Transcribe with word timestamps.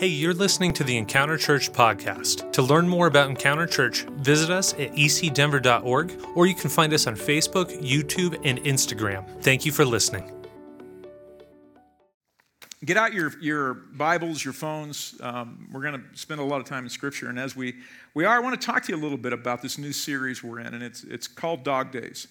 Hey, 0.00 0.06
you're 0.06 0.32
listening 0.32 0.72
to 0.72 0.82
the 0.82 0.96
Encounter 0.96 1.36
Church 1.36 1.70
podcast. 1.70 2.52
To 2.52 2.62
learn 2.62 2.88
more 2.88 3.06
about 3.06 3.28
Encounter 3.28 3.66
Church, 3.66 4.04
visit 4.12 4.48
us 4.48 4.72
at 4.72 4.92
ecdenver.org 4.92 6.12
or 6.34 6.46
you 6.46 6.54
can 6.54 6.70
find 6.70 6.94
us 6.94 7.06
on 7.06 7.16
Facebook, 7.16 7.66
YouTube, 7.82 8.40
and 8.42 8.58
Instagram. 8.60 9.28
Thank 9.42 9.66
you 9.66 9.72
for 9.72 9.84
listening. 9.84 10.32
Get 12.82 12.96
out 12.96 13.12
your, 13.12 13.34
your 13.42 13.74
Bibles, 13.74 14.42
your 14.42 14.54
phones. 14.54 15.20
Um, 15.20 15.68
we're 15.70 15.82
going 15.82 16.00
to 16.00 16.18
spend 16.18 16.40
a 16.40 16.44
lot 16.44 16.62
of 16.62 16.66
time 16.66 16.84
in 16.84 16.88
Scripture. 16.88 17.28
And 17.28 17.38
as 17.38 17.54
we, 17.54 17.74
we 18.14 18.24
are, 18.24 18.34
I 18.34 18.38
want 18.38 18.58
to 18.58 18.66
talk 18.66 18.82
to 18.84 18.92
you 18.92 18.98
a 18.98 19.02
little 19.02 19.18
bit 19.18 19.34
about 19.34 19.60
this 19.60 19.76
new 19.76 19.92
series 19.92 20.42
we're 20.42 20.60
in, 20.60 20.72
and 20.72 20.82
it's, 20.82 21.04
it's 21.04 21.28
called 21.28 21.62
Dog 21.62 21.92
Days. 21.92 22.26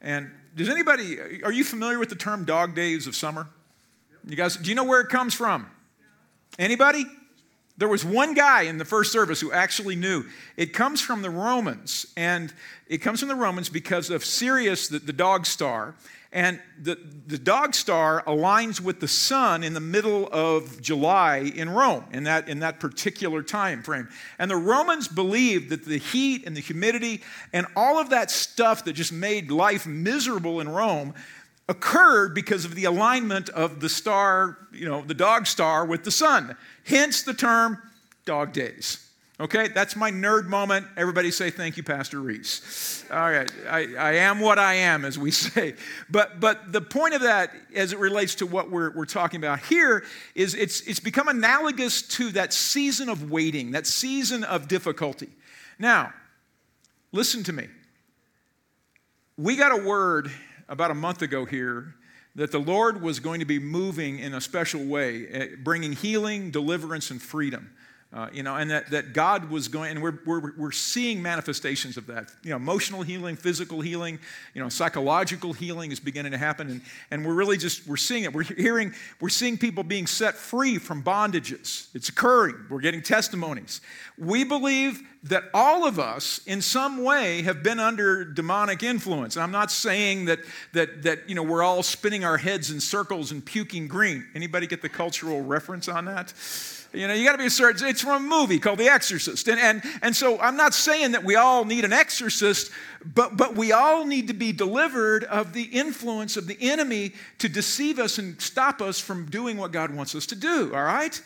And 0.00 0.30
does 0.56 0.70
anybody, 0.70 1.42
are 1.44 1.52
you 1.52 1.62
familiar 1.62 1.98
with 1.98 2.08
the 2.08 2.16
term 2.16 2.46
Dog 2.46 2.74
Days 2.74 3.06
of 3.06 3.14
Summer? 3.14 3.48
You 4.26 4.34
guys, 4.34 4.56
do 4.56 4.70
you 4.70 4.74
know 4.74 4.84
where 4.84 5.02
it 5.02 5.10
comes 5.10 5.34
from? 5.34 5.66
Anybody? 6.58 7.06
There 7.78 7.88
was 7.88 8.04
one 8.04 8.34
guy 8.34 8.62
in 8.62 8.78
the 8.78 8.84
first 8.84 9.12
service 9.12 9.40
who 9.40 9.50
actually 9.50 9.96
knew. 9.96 10.24
It 10.56 10.74
comes 10.74 11.00
from 11.00 11.22
the 11.22 11.30
Romans, 11.30 12.06
and 12.16 12.52
it 12.86 12.98
comes 12.98 13.20
from 13.20 13.28
the 13.28 13.34
Romans 13.34 13.68
because 13.68 14.10
of 14.10 14.24
Sirius, 14.24 14.88
the, 14.88 14.98
the 14.98 15.12
dog 15.12 15.46
star. 15.46 15.94
And 16.34 16.60
the, 16.80 16.98
the 17.26 17.38
dog 17.38 17.74
star 17.74 18.22
aligns 18.26 18.80
with 18.80 19.00
the 19.00 19.08
sun 19.08 19.62
in 19.62 19.74
the 19.74 19.80
middle 19.80 20.28
of 20.32 20.80
July 20.80 21.52
in 21.54 21.68
Rome, 21.68 22.04
in 22.10 22.24
that, 22.24 22.48
in 22.48 22.60
that 22.60 22.80
particular 22.80 23.42
time 23.42 23.82
frame. 23.82 24.08
And 24.38 24.50
the 24.50 24.56
Romans 24.56 25.08
believed 25.08 25.68
that 25.70 25.84
the 25.84 25.98
heat 25.98 26.46
and 26.46 26.56
the 26.56 26.60
humidity 26.60 27.22
and 27.52 27.66
all 27.76 27.98
of 27.98 28.10
that 28.10 28.30
stuff 28.30 28.84
that 28.84 28.94
just 28.94 29.12
made 29.12 29.50
life 29.50 29.86
miserable 29.86 30.60
in 30.60 30.70
Rome 30.70 31.12
occurred 31.68 32.34
because 32.34 32.64
of 32.64 32.74
the 32.74 32.84
alignment 32.84 33.48
of 33.50 33.80
the 33.80 33.88
star, 33.88 34.58
you 34.72 34.86
know, 34.86 35.02
the 35.02 35.14
dog 35.14 35.46
star 35.46 35.84
with 35.86 36.04
the 36.04 36.10
sun. 36.10 36.56
Hence 36.84 37.22
the 37.22 37.34
term 37.34 37.78
dog 38.24 38.52
days. 38.52 39.08
Okay, 39.40 39.68
that's 39.68 39.96
my 39.96 40.12
nerd 40.12 40.46
moment. 40.46 40.86
Everybody 40.96 41.32
say 41.32 41.50
thank 41.50 41.76
you, 41.76 41.82
Pastor 41.82 42.20
Reece. 42.20 43.04
All 43.10 43.18
right, 43.18 43.50
I, 43.68 43.94
I 43.98 44.12
am 44.16 44.38
what 44.38 44.58
I 44.58 44.74
am, 44.74 45.04
as 45.04 45.18
we 45.18 45.30
say. 45.32 45.74
But 46.08 46.38
but 46.38 46.72
the 46.72 46.80
point 46.80 47.14
of 47.14 47.22
that, 47.22 47.50
as 47.74 47.92
it 47.92 47.98
relates 47.98 48.36
to 48.36 48.46
what 48.46 48.70
we're, 48.70 48.92
we're 48.92 49.04
talking 49.04 49.40
about 49.40 49.58
here, 49.60 50.04
is 50.34 50.54
it's 50.54 50.82
it's 50.82 51.00
become 51.00 51.26
analogous 51.26 52.02
to 52.02 52.30
that 52.32 52.52
season 52.52 53.08
of 53.08 53.32
waiting, 53.32 53.72
that 53.72 53.86
season 53.86 54.44
of 54.44 54.68
difficulty. 54.68 55.30
Now, 55.78 56.12
listen 57.10 57.42
to 57.44 57.52
me. 57.52 57.66
We 59.36 59.56
got 59.56 59.72
a 59.72 59.82
word 59.82 60.30
about 60.72 60.90
a 60.90 60.94
month 60.94 61.20
ago 61.20 61.44
here 61.44 61.94
that 62.34 62.50
the 62.50 62.58
Lord 62.58 63.02
was 63.02 63.20
going 63.20 63.40
to 63.40 63.46
be 63.46 63.58
moving 63.58 64.18
in 64.18 64.32
a 64.32 64.40
special 64.40 64.82
way, 64.82 65.26
eh, 65.28 65.48
bringing 65.62 65.92
healing, 65.92 66.50
deliverance, 66.50 67.10
and 67.10 67.20
freedom. 67.20 67.70
Uh, 68.14 68.28
you 68.30 68.42
know, 68.42 68.56
and 68.56 68.70
that, 68.70 68.90
that 68.90 69.14
God 69.14 69.48
was 69.48 69.68
going, 69.68 69.92
and 69.92 70.02
we're, 70.02 70.18
we're, 70.26 70.52
we're 70.58 70.70
seeing 70.70 71.22
manifestations 71.22 71.96
of 71.96 72.06
that. 72.08 72.30
You 72.42 72.50
know, 72.50 72.56
emotional 72.56 73.00
healing, 73.00 73.36
physical 73.36 73.80
healing, 73.80 74.18
you 74.52 74.62
know, 74.62 74.68
psychological 74.68 75.54
healing 75.54 75.92
is 75.92 75.98
beginning 75.98 76.32
to 76.32 76.38
happen. 76.38 76.68
And, 76.68 76.80
and 77.10 77.26
we're 77.26 77.32
really 77.32 77.56
just, 77.56 77.86
we're 77.86 77.96
seeing 77.96 78.24
it. 78.24 78.34
We're 78.34 78.42
hearing, 78.42 78.92
we're 79.18 79.30
seeing 79.30 79.56
people 79.56 79.82
being 79.82 80.06
set 80.06 80.34
free 80.34 80.76
from 80.76 81.02
bondages. 81.02 81.88
It's 81.94 82.10
occurring. 82.10 82.56
We're 82.68 82.80
getting 82.80 83.00
testimonies. 83.00 83.80
We 84.18 84.44
believe 84.44 85.00
that 85.22 85.44
all 85.54 85.86
of 85.86 85.98
us, 85.98 86.42
in 86.46 86.60
some 86.60 87.02
way, 87.02 87.40
have 87.42 87.62
been 87.62 87.80
under 87.80 88.26
demonic 88.26 88.82
influence. 88.82 89.36
And 89.36 89.42
I'm 89.42 89.52
not 89.52 89.70
saying 89.70 90.26
that, 90.26 90.40
that, 90.74 91.02
that, 91.04 91.30
you 91.30 91.34
know, 91.34 91.42
we're 91.42 91.62
all 91.62 91.82
spinning 91.82 92.26
our 92.26 92.36
heads 92.36 92.70
in 92.70 92.78
circles 92.78 93.32
and 93.32 93.42
puking 93.42 93.88
green. 93.88 94.26
Anybody 94.34 94.66
get 94.66 94.82
the 94.82 94.90
cultural 94.90 95.40
reference 95.40 95.88
on 95.88 96.04
that? 96.04 96.34
You 96.92 97.08
know, 97.08 97.14
you 97.14 97.24
got 97.24 97.32
to 97.32 97.38
be 97.38 97.46
a 97.46 97.50
certain, 97.50 97.88
it's 97.88 98.02
from 98.02 98.24
a 98.24 98.28
movie 98.28 98.58
called 98.58 98.78
The 98.78 98.88
Exorcist. 98.88 99.48
And, 99.48 99.58
and, 99.58 99.82
and 100.02 100.14
so 100.14 100.38
I'm 100.38 100.56
not 100.56 100.74
saying 100.74 101.12
that 101.12 101.24
we 101.24 101.36
all 101.36 101.64
need 101.64 101.84
an 101.84 101.92
exorcist, 101.92 102.70
but, 103.04 103.36
but 103.36 103.56
we 103.56 103.72
all 103.72 104.04
need 104.04 104.28
to 104.28 104.34
be 104.34 104.52
delivered 104.52 105.24
of 105.24 105.54
the 105.54 105.62
influence 105.62 106.36
of 106.36 106.46
the 106.46 106.58
enemy 106.60 107.12
to 107.38 107.48
deceive 107.48 107.98
us 107.98 108.18
and 108.18 108.40
stop 108.40 108.82
us 108.82 109.00
from 109.00 109.26
doing 109.26 109.56
what 109.56 109.72
God 109.72 109.94
wants 109.94 110.14
us 110.14 110.26
to 110.26 110.34
do, 110.34 110.74
all 110.74 110.84
right? 110.84 111.20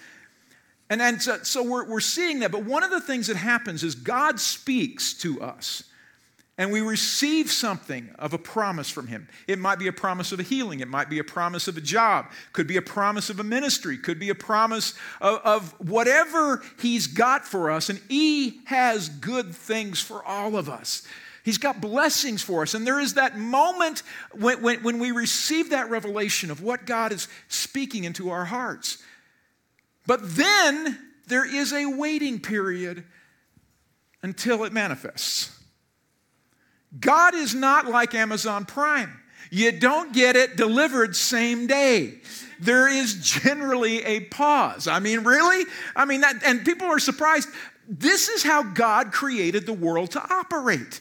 And, 0.89 1.03
and 1.03 1.21
so, 1.21 1.39
so 1.43 1.65
we're, 1.65 1.85
we're 1.85 2.01
seeing 2.01 2.41
that. 2.41 2.53
But 2.53 2.65
one 2.65 2.85
of 2.85 2.91
the 2.91 3.01
things 3.01 3.27
that 3.27 3.37
happens 3.37 3.83
is 3.83 3.97
God 3.97 4.39
speaks 4.39 5.15
to 5.15 5.41
us 5.43 5.83
and 6.59 6.72
we 6.72 6.81
receive 6.81 7.50
something 7.50 8.09
of 8.19 8.33
a 8.33 8.39
promise 8.39 8.89
from 8.89 9.09
him. 9.09 9.28
It 9.47 9.59
might 9.59 9.78
be 9.78 9.89
a 9.89 9.93
promise 9.93 10.33
of 10.33 10.41
a 10.41 10.43
healing, 10.43 10.81
it 10.81 10.89
might 10.89 11.11
be 11.11 11.19
a 11.19 11.25
promise 11.25 11.69
of 11.69 11.77
a 11.77 11.83
job, 11.83 12.31
could 12.53 12.67
be 12.67 12.78
a 12.78 12.83
promise 12.83 13.28
of 13.28 13.41
a 13.41 13.44
ministry, 13.44 13.99
could 13.99 14.19
be 14.19 14.31
a 14.31 14.34
promise 14.34 14.95
of, 15.21 15.41
of, 15.45 15.72
whatever 15.81 16.62
he's 16.81 17.06
got 17.06 17.47
for 17.47 17.71
us. 17.71 17.91
And 17.91 18.00
he 18.09 18.61
has 18.65 19.09
good 19.09 19.55
things 19.55 20.00
for 20.00 20.25
all 20.25 20.56
of 20.56 20.71
us. 20.71 21.06
He's 21.45 21.59
got 21.59 21.81
blessings 21.81 22.43
for 22.43 22.62
us. 22.62 22.75
And 22.75 22.87
there 22.87 22.99
is 22.99 23.15
that 23.15 23.39
moment 23.39 24.03
when, 24.33 24.62
when, 24.62 24.83
when 24.83 24.99
we 24.99 25.12
receive 25.12 25.71
that 25.71 25.91
revelation 25.91 26.50
of 26.50 26.62
what 26.62 26.87
God 26.87 27.12
is 27.12 27.28
speaking 27.49 28.05
into 28.05 28.31
our 28.31 28.47
hearts. 28.47 28.99
But 30.06 30.21
then 30.37 30.99
there 31.27 31.45
is 31.45 31.72
a 31.72 31.87
waiting 31.87 32.41
period 32.41 33.05
until 34.22 34.65
it 34.65 34.72
manifests. 34.72 35.56
God 37.01 37.34
is 37.34 37.55
not 37.55 37.87
like 37.87 38.15
Amazon 38.15 38.65
Prime. 38.65 39.21
You 39.51 39.73
don't 39.73 40.12
get 40.12 40.37
it 40.37 40.57
delivered 40.57 41.15
same 41.15 41.67
day. 41.67 42.19
There 42.59 42.89
is 42.89 43.15
generally 43.15 44.03
a 44.05 44.21
pause. 44.21 44.89
I 44.89 44.99
mean, 44.99 45.25
really? 45.25 45.65
I 45.95 46.05
mean, 46.05 46.23
that, 46.23 46.43
and 46.45 46.65
people 46.65 46.87
are 46.87 46.99
surprised. 46.99 47.49
This 47.89 48.29
is 48.29 48.43
how 48.43 48.62
God 48.62 49.12
created 49.12 49.67
the 49.67 49.73
world 49.73 50.12
to 50.12 50.34
operate. 50.34 51.01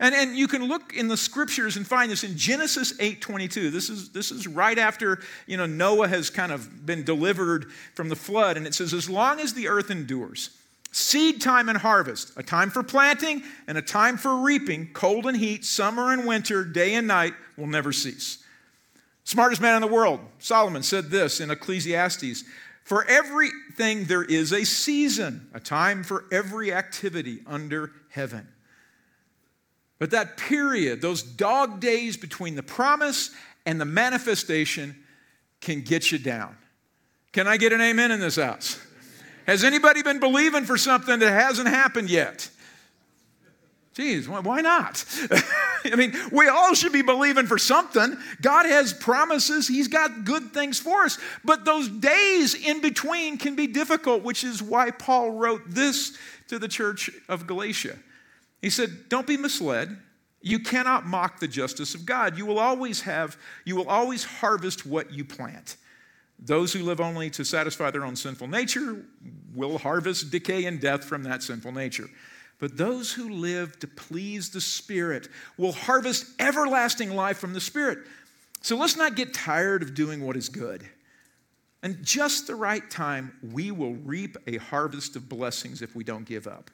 And, 0.00 0.14
and 0.14 0.36
you 0.36 0.48
can 0.48 0.64
look 0.64 0.94
in 0.94 1.08
the 1.08 1.16
scriptures 1.16 1.76
and 1.76 1.86
find 1.86 2.10
this 2.10 2.24
in 2.24 2.36
Genesis 2.36 2.94
8:22. 2.98 3.70
This 3.70 3.88
is, 3.88 4.10
this 4.10 4.30
is 4.30 4.46
right 4.46 4.78
after 4.78 5.20
you 5.46 5.56
know, 5.56 5.66
Noah 5.66 6.08
has 6.08 6.30
kind 6.30 6.52
of 6.52 6.84
been 6.84 7.04
delivered 7.04 7.70
from 7.94 8.08
the 8.08 8.16
flood. 8.16 8.56
And 8.56 8.66
it 8.66 8.74
says, 8.74 8.92
As 8.92 9.08
long 9.08 9.40
as 9.40 9.54
the 9.54 9.68
earth 9.68 9.90
endures, 9.90 10.50
seed 10.94 11.40
time 11.40 11.68
and 11.68 11.78
harvest, 11.78 12.32
a 12.36 12.42
time 12.42 12.70
for 12.70 12.82
planting 12.82 13.42
and 13.66 13.76
a 13.76 13.82
time 13.82 14.16
for 14.16 14.36
reaping, 14.36 14.88
cold 14.92 15.26
and 15.26 15.36
heat, 15.36 15.64
summer 15.64 16.12
and 16.12 16.24
winter, 16.24 16.64
day 16.64 16.94
and 16.94 17.08
night 17.08 17.34
will 17.56 17.66
never 17.66 17.92
cease. 17.92 18.44
Smartest 19.24 19.60
man 19.60 19.74
in 19.74 19.80
the 19.80 19.92
world, 19.92 20.20
Solomon, 20.38 20.82
said 20.82 21.10
this 21.10 21.40
in 21.40 21.50
Ecclesiastes 21.50 22.44
For 22.84 23.04
everything 23.06 24.04
there 24.04 24.22
is 24.22 24.52
a 24.52 24.64
season, 24.64 25.48
a 25.52 25.58
time 25.58 26.04
for 26.04 26.26
every 26.30 26.72
activity 26.72 27.40
under 27.46 27.90
heaven. 28.10 28.46
But 29.98 30.12
that 30.12 30.36
period, 30.36 31.00
those 31.00 31.22
dog 31.22 31.80
days 31.80 32.16
between 32.16 32.54
the 32.54 32.62
promise 32.62 33.30
and 33.66 33.80
the 33.80 33.86
manifestation, 33.86 34.94
can 35.60 35.80
get 35.80 36.12
you 36.12 36.18
down. 36.18 36.56
Can 37.32 37.48
I 37.48 37.56
get 37.56 37.72
an 37.72 37.80
amen 37.80 38.12
in 38.12 38.20
this 38.20 38.36
house? 38.36 38.78
Has 39.46 39.64
anybody 39.64 40.02
been 40.02 40.20
believing 40.20 40.64
for 40.64 40.78
something 40.78 41.18
that 41.18 41.30
hasn't 41.30 41.68
happened 41.68 42.10
yet? 42.10 42.48
Geez, 43.94 44.28
why 44.28 44.60
not? 44.60 45.04
I 45.84 45.94
mean, 45.94 46.14
we 46.32 46.48
all 46.48 46.74
should 46.74 46.92
be 46.92 47.02
believing 47.02 47.46
for 47.46 47.58
something. 47.58 48.16
God 48.42 48.66
has 48.66 48.92
promises, 48.92 49.68
He's 49.68 49.86
got 49.86 50.24
good 50.24 50.52
things 50.52 50.80
for 50.80 51.04
us. 51.04 51.18
But 51.44 51.64
those 51.64 51.88
days 51.88 52.54
in 52.54 52.80
between 52.80 53.38
can 53.38 53.54
be 53.54 53.68
difficult, 53.68 54.24
which 54.24 54.42
is 54.42 54.60
why 54.60 54.90
Paul 54.90 55.32
wrote 55.32 55.62
this 55.68 56.18
to 56.48 56.58
the 56.58 56.66
church 56.66 57.08
of 57.28 57.46
Galatia. 57.46 57.96
He 58.60 58.70
said, 58.70 59.08
Don't 59.08 59.28
be 59.28 59.36
misled. 59.36 59.96
You 60.40 60.58
cannot 60.58 61.06
mock 61.06 61.38
the 61.38 61.48
justice 61.48 61.94
of 61.94 62.04
God. 62.04 62.36
You 62.36 62.46
will 62.46 62.58
always 62.58 63.02
have, 63.02 63.38
you 63.64 63.76
will 63.76 63.88
always 63.88 64.24
harvest 64.24 64.84
what 64.84 65.12
you 65.12 65.24
plant. 65.24 65.76
Those 66.38 66.72
who 66.72 66.82
live 66.82 67.00
only 67.00 67.30
to 67.30 67.44
satisfy 67.44 67.90
their 67.90 68.04
own 68.04 68.16
sinful 68.16 68.48
nature 68.48 69.04
will 69.54 69.78
harvest 69.78 70.30
decay 70.30 70.64
and 70.66 70.80
death 70.80 71.04
from 71.04 71.22
that 71.22 71.42
sinful 71.42 71.72
nature. 71.72 72.08
But 72.58 72.76
those 72.76 73.12
who 73.12 73.30
live 73.30 73.78
to 73.80 73.86
please 73.86 74.50
the 74.50 74.60
Spirit 74.60 75.28
will 75.56 75.72
harvest 75.72 76.26
everlasting 76.38 77.14
life 77.14 77.38
from 77.38 77.52
the 77.52 77.60
Spirit. 77.60 77.98
So 78.60 78.76
let's 78.76 78.96
not 78.96 79.16
get 79.16 79.34
tired 79.34 79.82
of 79.82 79.94
doing 79.94 80.24
what 80.24 80.36
is 80.36 80.48
good. 80.48 80.88
And 81.82 82.02
just 82.02 82.46
the 82.46 82.54
right 82.54 82.88
time, 82.90 83.36
we 83.52 83.70
will 83.70 83.94
reap 83.94 84.38
a 84.46 84.56
harvest 84.56 85.16
of 85.16 85.28
blessings 85.28 85.82
if 85.82 85.94
we 85.94 86.02
don't 86.02 86.24
give 86.24 86.46
up. 86.46 86.70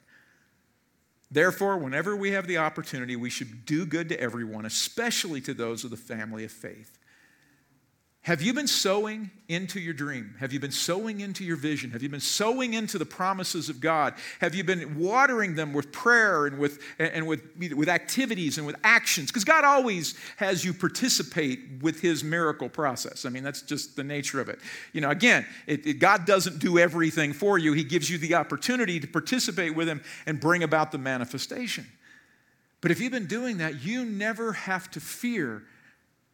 Therefore, 1.29 1.77
whenever 1.77 2.15
we 2.15 2.31
have 2.31 2.47
the 2.47 2.57
opportunity, 2.57 3.15
we 3.15 3.29
should 3.29 3.65
do 3.65 3.85
good 3.85 4.09
to 4.09 4.19
everyone, 4.19 4.65
especially 4.65 5.41
to 5.41 5.53
those 5.53 5.83
of 5.83 5.89
the 5.89 5.97
family 5.97 6.45
of 6.45 6.51
faith. 6.51 6.97
Have 8.23 8.43
you 8.43 8.53
been 8.53 8.67
sowing 8.67 9.31
into 9.47 9.79
your 9.79 9.95
dream? 9.95 10.35
Have 10.39 10.53
you 10.53 10.59
been 10.59 10.69
sowing 10.71 11.21
into 11.21 11.43
your 11.43 11.55
vision? 11.55 11.89
Have 11.89 12.03
you 12.03 12.09
been 12.09 12.19
sowing 12.19 12.75
into 12.75 12.99
the 12.99 13.05
promises 13.05 13.67
of 13.67 13.81
God? 13.81 14.13
Have 14.41 14.53
you 14.53 14.63
been 14.63 14.99
watering 14.99 15.55
them 15.55 15.73
with 15.73 15.91
prayer 15.91 16.45
and 16.45 16.59
with, 16.59 16.83
and 16.99 17.25
with, 17.25 17.41
with 17.57 17.89
activities 17.89 18.59
and 18.59 18.67
with 18.67 18.75
actions? 18.83 19.31
Because 19.31 19.43
God 19.43 19.63
always 19.63 20.13
has 20.37 20.63
you 20.63 20.71
participate 20.71 21.61
with 21.81 21.99
His 21.99 22.23
miracle 22.23 22.69
process. 22.69 23.25
I 23.25 23.29
mean, 23.29 23.43
that's 23.43 23.63
just 23.63 23.95
the 23.95 24.03
nature 24.03 24.39
of 24.39 24.49
it. 24.49 24.59
You 24.93 25.01
know, 25.01 25.09
again, 25.09 25.43
it, 25.65 25.87
it, 25.87 25.93
God 25.95 26.25
doesn't 26.25 26.59
do 26.59 26.77
everything 26.77 27.33
for 27.33 27.57
you, 27.57 27.73
He 27.73 27.83
gives 27.83 28.07
you 28.07 28.19
the 28.19 28.35
opportunity 28.35 28.99
to 28.99 29.07
participate 29.07 29.75
with 29.75 29.87
Him 29.87 29.99
and 30.27 30.39
bring 30.39 30.61
about 30.61 30.91
the 30.91 30.99
manifestation. 30.99 31.87
But 32.81 32.91
if 32.91 33.01
you've 33.01 33.11
been 33.11 33.25
doing 33.25 33.57
that, 33.57 33.83
you 33.83 34.05
never 34.05 34.53
have 34.53 34.91
to 34.91 34.99
fear 34.99 35.63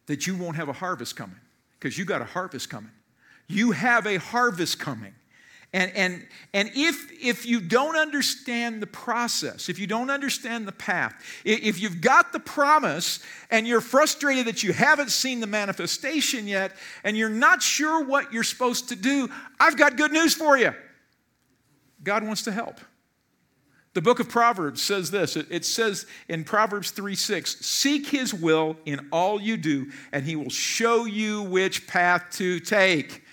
that 0.08 0.28
you 0.28 0.36
won't 0.36 0.58
have 0.58 0.68
a 0.68 0.74
harvest 0.74 1.16
coming 1.16 1.40
because 1.80 1.98
you 1.98 2.06
got 2.06 2.22
a 2.22 2.26
harvest 2.26 2.70
coming. 2.70 2.92
You 3.48 3.72
have 3.72 4.06
a 4.06 4.18
harvest 4.18 4.80
coming. 4.80 5.14
And, 5.74 5.92
and, 5.96 6.26
and 6.54 6.72
if, 6.76 7.12
if 7.22 7.46
you 7.46 7.60
don't 7.60 7.98
understand 7.98 8.82
the 8.82 8.88
process, 8.88 9.68
if 9.68 9.80
you 9.80 9.86
don't 9.86 10.10
understand 10.10 10.66
the 10.68 10.72
path, 10.72 11.14
if 11.44 11.80
you've 11.80 12.00
got 12.00 12.32
the 12.32 12.40
promise 12.40 13.20
and 13.52 13.68
you're 13.68 13.82
frustrated 13.82 14.48
that 14.48 14.64
you 14.64 14.72
haven't 14.72 15.12
seen 15.12 15.42
the 15.42 15.48
manifestation 15.48 16.48
yet 16.48 16.76
and 17.04 17.18
you're 17.18 17.30
not 17.30 17.62
sure 17.62 18.06
what 18.06 18.32
you're 18.32 18.44
supposed 18.44 18.90
to 18.90 18.96
do, 18.96 19.30
I've 19.60 19.78
got 19.78 19.98
good 19.98 20.14
news 20.14 20.34
for 20.34 20.58
you. 20.58 20.74
God 22.02 22.24
wants 22.24 22.44
to 22.44 22.52
help. 22.52 22.80
The 23.98 24.02
book 24.04 24.20
of 24.20 24.30
Proverbs 24.30 24.84
says 24.84 25.10
this 25.10 25.36
it 25.36 25.66
says 25.66 26.06
in 26.30 26.44
Proverbs 26.44 26.92
3 26.92 27.16
6, 27.16 27.66
seek 27.66 28.06
his 28.06 28.32
will 28.32 28.78
in 28.86 29.08
all 29.12 29.42
you 29.42 29.58
do, 29.58 29.92
and 30.12 30.24
he 30.24 30.36
will 30.36 30.52
show 30.52 31.06
you 31.06 31.42
which 31.42 31.88
path 31.88 32.26
to 32.34 32.60
take. 32.60 33.24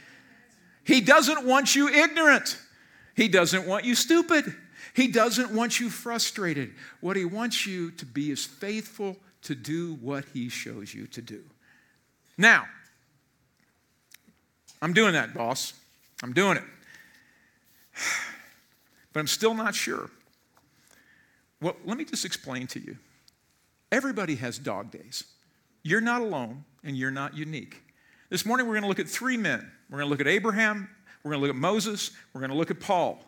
He 0.83 1.03
doesn't 1.03 1.45
want 1.45 1.77
you 1.77 1.89
ignorant, 1.89 2.57
he 3.15 3.29
doesn't 3.29 3.67
want 3.67 3.85
you 3.85 3.95
stupid, 3.95 4.57
he 4.95 5.09
doesn't 5.09 5.51
want 5.51 5.81
you 5.81 5.91
frustrated. 5.91 6.73
What 7.03 7.19
he 7.19 7.27
wants 7.27 7.67
you 7.67 7.91
to 7.91 8.07
be 8.07 8.31
is 8.31 8.47
faithful 8.47 9.19
to 9.43 9.55
do 9.55 9.97
what 9.97 10.25
he 10.33 10.49
shows 10.49 10.95
you 10.95 11.07
to 11.09 11.21
do. 11.21 11.45
Now, 12.39 12.65
I'm 14.81 14.95
doing 14.95 15.13
that, 15.13 15.35
boss. 15.35 15.75
I'm 16.23 16.33
doing 16.33 16.57
it. 16.57 16.65
But 19.13 19.21
I'm 19.21 19.29
still 19.29 19.55
not 19.55 19.77
sure. 19.77 20.11
Well, 21.65 21.77
let 21.87 21.97
me 21.97 22.05
just 22.05 22.27
explain 22.27 22.67
to 22.67 22.79
you. 22.79 22.99
Everybody 23.91 24.35
has 24.35 24.59
dog 24.59 24.91
days. 24.91 25.25
You're 25.83 26.03
not 26.03 26.21
alone 26.21 26.67
and 26.85 26.95
you're 26.95 27.11
not 27.11 27.35
unique. 27.35 27.83
This 28.29 28.45
morning 28.45 28.67
we're 28.67 28.75
going 28.75 28.83
to 28.83 28.89
look 28.89 28.99
at 28.99 29.09
three 29.09 29.39
men. 29.39 29.73
We're 29.89 29.97
going 29.97 30.07
to 30.07 30.11
look 30.11 30.21
at 30.21 30.27
Abraham, 30.27 30.91
we're 31.23 31.31
going 31.31 31.41
to 31.41 31.47
look 31.47 31.57
at 31.57 31.59
Moses, 31.59 32.11
we're 32.35 32.43
going 32.43 32.51
to 32.51 32.57
look 32.57 32.71
at 32.71 32.81
Paul. 32.81 33.25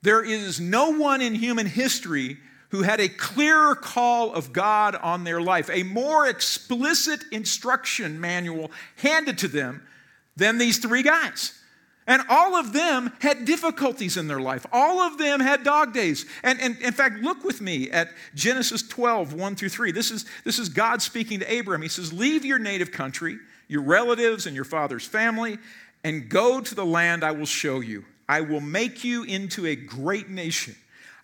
There 0.00 0.24
is 0.24 0.58
no 0.58 0.88
one 0.88 1.20
in 1.20 1.34
human 1.34 1.66
history 1.66 2.38
who 2.70 2.80
had 2.80 2.98
a 2.98 3.10
clearer 3.10 3.74
call 3.74 4.32
of 4.32 4.54
God 4.54 4.94
on 4.94 5.24
their 5.24 5.42
life, 5.42 5.68
a 5.70 5.82
more 5.82 6.26
explicit 6.26 7.24
instruction 7.30 8.22
manual 8.22 8.70
handed 8.96 9.36
to 9.36 9.48
them 9.48 9.86
than 10.34 10.56
these 10.56 10.78
three 10.78 11.02
guys. 11.02 11.59
And 12.06 12.22
all 12.28 12.56
of 12.56 12.72
them 12.72 13.12
had 13.20 13.44
difficulties 13.44 14.16
in 14.16 14.26
their 14.26 14.40
life. 14.40 14.66
All 14.72 15.00
of 15.00 15.18
them 15.18 15.38
had 15.38 15.62
dog 15.62 15.92
days. 15.92 16.26
And, 16.42 16.60
and, 16.60 16.76
in 16.78 16.92
fact, 16.92 17.20
look 17.20 17.44
with 17.44 17.60
me 17.60 17.90
at 17.90 18.10
Genesis 18.34 18.82
12, 18.82 19.34
1 19.34 19.56
through 19.56 19.68
3. 19.68 19.92
This 19.92 20.10
is, 20.10 20.24
this 20.44 20.58
is 20.58 20.68
God 20.68 21.02
speaking 21.02 21.40
to 21.40 21.58
Abram. 21.58 21.82
He 21.82 21.88
says, 21.88 22.12
Leave 22.12 22.44
your 22.44 22.58
native 22.58 22.90
country, 22.90 23.38
your 23.68 23.82
relatives, 23.82 24.46
and 24.46 24.56
your 24.56 24.64
father's 24.64 25.04
family, 25.04 25.58
and 26.02 26.28
go 26.28 26.60
to 26.60 26.74
the 26.74 26.86
land 26.86 27.22
I 27.22 27.32
will 27.32 27.46
show 27.46 27.80
you. 27.80 28.04
I 28.28 28.40
will 28.40 28.60
make 28.60 29.04
you 29.04 29.24
into 29.24 29.66
a 29.66 29.76
great 29.76 30.28
nation. 30.30 30.74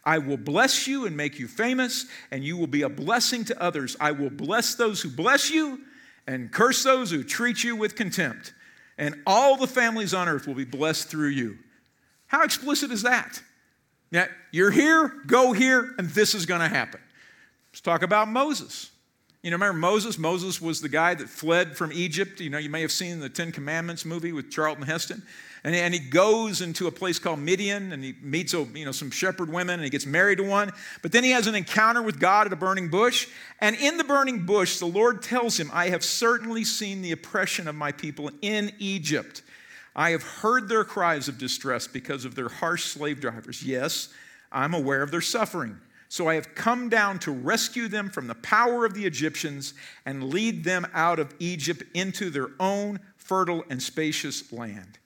I 0.04 0.18
will 0.18 0.36
bless 0.36 0.86
you 0.86 1.06
and 1.06 1.16
make 1.16 1.38
you 1.38 1.48
famous, 1.48 2.06
and 2.30 2.44
you 2.44 2.56
will 2.56 2.68
be 2.68 2.82
a 2.82 2.88
blessing 2.88 3.44
to 3.46 3.60
others. 3.60 3.96
I 3.98 4.12
will 4.12 4.30
bless 4.30 4.76
those 4.76 5.00
who 5.00 5.10
bless 5.10 5.50
you 5.50 5.80
and 6.28 6.52
curse 6.52 6.84
those 6.84 7.10
who 7.10 7.24
treat 7.24 7.64
you 7.64 7.74
with 7.74 7.96
contempt 7.96 8.52
and 8.98 9.20
all 9.26 9.56
the 9.56 9.66
families 9.66 10.14
on 10.14 10.28
earth 10.28 10.46
will 10.46 10.54
be 10.54 10.64
blessed 10.64 11.08
through 11.08 11.28
you. 11.28 11.58
How 12.26 12.42
explicit 12.42 12.90
is 12.90 13.02
that? 13.02 13.42
Now, 14.10 14.26
you're 14.52 14.70
here, 14.70 15.08
go 15.26 15.52
here, 15.52 15.94
and 15.98 16.08
this 16.10 16.34
is 16.34 16.46
going 16.46 16.60
to 16.60 16.68
happen. 16.68 17.00
Let's 17.72 17.80
talk 17.80 18.02
about 18.02 18.28
Moses. 18.28 18.90
You 19.46 19.50
know, 19.50 19.58
remember 19.58 19.78
Moses? 19.78 20.18
Moses 20.18 20.60
was 20.60 20.80
the 20.80 20.88
guy 20.88 21.14
that 21.14 21.28
fled 21.28 21.76
from 21.76 21.92
Egypt. 21.92 22.40
You 22.40 22.50
know, 22.50 22.58
you 22.58 22.68
may 22.68 22.80
have 22.80 22.90
seen 22.90 23.20
the 23.20 23.28
Ten 23.28 23.52
Commandments 23.52 24.04
movie 24.04 24.32
with 24.32 24.50
Charlton 24.50 24.84
Heston. 24.84 25.22
And, 25.62 25.72
and 25.72 25.94
he 25.94 26.00
goes 26.00 26.62
into 26.62 26.88
a 26.88 26.90
place 26.90 27.20
called 27.20 27.38
Midian 27.38 27.92
and 27.92 28.02
he 28.02 28.16
meets 28.20 28.54
oh, 28.54 28.66
you 28.74 28.84
know, 28.84 28.90
some 28.90 29.08
shepherd 29.08 29.48
women 29.48 29.74
and 29.74 29.84
he 29.84 29.88
gets 29.88 30.04
married 30.04 30.38
to 30.38 30.42
one. 30.42 30.72
But 31.00 31.12
then 31.12 31.22
he 31.22 31.30
has 31.30 31.46
an 31.46 31.54
encounter 31.54 32.02
with 32.02 32.18
God 32.18 32.48
at 32.48 32.52
a 32.52 32.56
burning 32.56 32.88
bush. 32.88 33.28
And 33.60 33.76
in 33.76 33.98
the 33.98 34.02
burning 34.02 34.46
bush, 34.46 34.80
the 34.80 34.86
Lord 34.86 35.22
tells 35.22 35.60
him, 35.60 35.70
I 35.72 35.90
have 35.90 36.02
certainly 36.02 36.64
seen 36.64 37.00
the 37.00 37.12
oppression 37.12 37.68
of 37.68 37.76
my 37.76 37.92
people 37.92 38.32
in 38.42 38.72
Egypt. 38.80 39.44
I 39.94 40.10
have 40.10 40.24
heard 40.24 40.68
their 40.68 40.82
cries 40.82 41.28
of 41.28 41.38
distress 41.38 41.86
because 41.86 42.24
of 42.24 42.34
their 42.34 42.48
harsh 42.48 42.86
slave 42.86 43.20
drivers. 43.20 43.62
Yes, 43.62 44.08
I'm 44.50 44.74
aware 44.74 45.04
of 45.04 45.12
their 45.12 45.20
suffering. 45.20 45.78
So 46.16 46.28
I 46.30 46.34
have 46.36 46.54
come 46.54 46.88
down 46.88 47.18
to 47.18 47.30
rescue 47.30 47.88
them 47.88 48.08
from 48.08 48.26
the 48.26 48.36
power 48.36 48.86
of 48.86 48.94
the 48.94 49.04
Egyptians 49.04 49.74
and 50.06 50.30
lead 50.30 50.64
them 50.64 50.86
out 50.94 51.18
of 51.18 51.34
Egypt 51.40 51.82
into 51.92 52.30
their 52.30 52.48
own 52.58 53.00
fertile 53.18 53.64
and 53.68 53.82
spacious 53.82 54.50
land. 54.50 54.98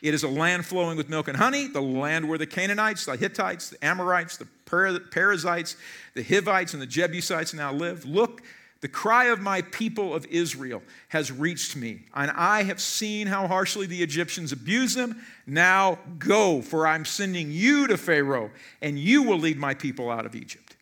It 0.00 0.14
is 0.14 0.22
a 0.22 0.28
land 0.28 0.64
flowing 0.64 0.96
with 0.96 1.10
milk 1.10 1.28
and 1.28 1.36
honey, 1.36 1.66
the 1.66 1.82
land 1.82 2.26
where 2.26 2.38
the 2.38 2.46
Canaanites, 2.46 3.04
the 3.04 3.18
Hittites, 3.18 3.68
the 3.68 3.84
Amorites, 3.84 4.38
the 4.38 4.46
Perizzites, 4.64 5.76
the 6.14 6.22
Hivites, 6.22 6.72
and 6.72 6.80
the 6.80 6.86
Jebusites 6.86 7.52
now 7.52 7.74
live. 7.74 8.06
Look, 8.06 8.40
the 8.86 8.92
cry 8.92 9.24
of 9.24 9.40
my 9.40 9.62
people 9.62 10.14
of 10.14 10.24
Israel 10.26 10.80
has 11.08 11.32
reached 11.32 11.74
me, 11.74 12.02
and 12.14 12.30
I 12.30 12.62
have 12.62 12.80
seen 12.80 13.26
how 13.26 13.48
harshly 13.48 13.84
the 13.86 14.00
Egyptians 14.00 14.52
abuse 14.52 14.94
them. 14.94 15.26
Now 15.44 15.98
go, 16.20 16.62
for 16.62 16.86
I'm 16.86 17.04
sending 17.04 17.50
you 17.50 17.88
to 17.88 17.96
Pharaoh, 17.96 18.52
and 18.80 18.96
you 18.96 19.24
will 19.24 19.40
lead 19.40 19.58
my 19.58 19.74
people 19.74 20.08
out 20.08 20.24
of 20.24 20.36
Egypt. 20.36 20.76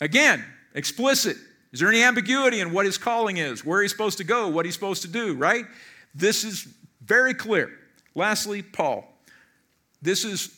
Again, 0.00 0.44
explicit. 0.74 1.36
Is 1.72 1.80
there 1.80 1.88
any 1.88 2.04
ambiguity 2.04 2.60
in 2.60 2.72
what 2.72 2.86
his 2.86 2.96
calling 2.96 3.38
is, 3.38 3.64
where 3.64 3.82
he's 3.82 3.90
supposed 3.90 4.18
to 4.18 4.24
go, 4.24 4.46
what 4.46 4.64
he's 4.64 4.74
supposed 4.74 5.02
to 5.02 5.08
do, 5.08 5.34
right? 5.34 5.64
This 6.14 6.44
is 6.44 6.68
very 7.04 7.34
clear. 7.34 7.76
Lastly, 8.14 8.62
Paul. 8.62 9.04
This 10.00 10.24
is 10.24 10.56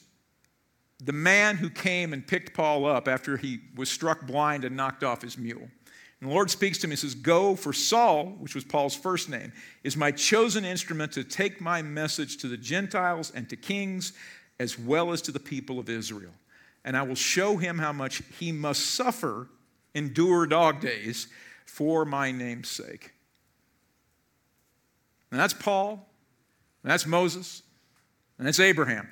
the 1.03 1.15
man 1.15 1.57
who 1.57 1.71
came 1.71 2.13
and 2.13 2.27
picked 2.27 2.53
Paul 2.53 2.85
up 2.85 3.09
after 3.09 3.39
he 3.39 3.61
was 3.75 3.89
struck 3.89 4.27
blind 4.27 4.67
and 4.67 4.77
knocked 4.77 5.03
off 5.03 5.23
his 5.23 5.39
mule. 5.39 5.71
And 6.21 6.31
the 6.31 6.35
Lord 6.35 6.51
speaks 6.51 6.79
to 6.79 6.87
him 6.87 6.91
and 6.91 6.99
says, 6.99 7.15
Go, 7.15 7.55
for 7.55 7.73
Saul, 7.73 8.27
which 8.41 8.55
was 8.55 8.65
Paul's 8.65 8.95
first 8.95 9.29
name, 9.29 9.53
is 9.85 9.97
my 9.97 10.11
chosen 10.11 10.65
instrument 10.65 11.13
to 11.13 11.25
take 11.25 11.61
my 11.61 11.81
message 11.81 12.39
to 12.39 12.49
the 12.49 12.57
Gentiles 12.57 13.33
and 13.35 13.49
to 13.51 13.57
kings, 13.57 14.13
as 14.59 14.79
well 14.79 15.13
as 15.13 15.23
to 15.23 15.33
the 15.33 15.41
people 15.41 15.79
of 15.79 15.89
Israel. 15.89 16.33
And 16.85 16.97
I 16.97 17.03
will 17.03 17.15
show 17.15 17.57
him 17.57 17.79
how 17.79 17.93
much 17.93 18.23
he 18.39 18.51
must 18.51 18.87
suffer, 18.87 19.49
endure 19.95 20.47
dog 20.47 20.81
days, 20.81 21.29
for 21.67 22.05
my 22.05 22.33
name's 22.33 22.69
sake. 22.69 23.13
And 25.31 25.39
that's 25.39 25.55
Paul. 25.55 26.09
And 26.83 26.93
that's 26.93 27.07
Moses, 27.07 27.63
and 28.39 28.47
that's 28.47 28.61
Abraham. 28.61 29.09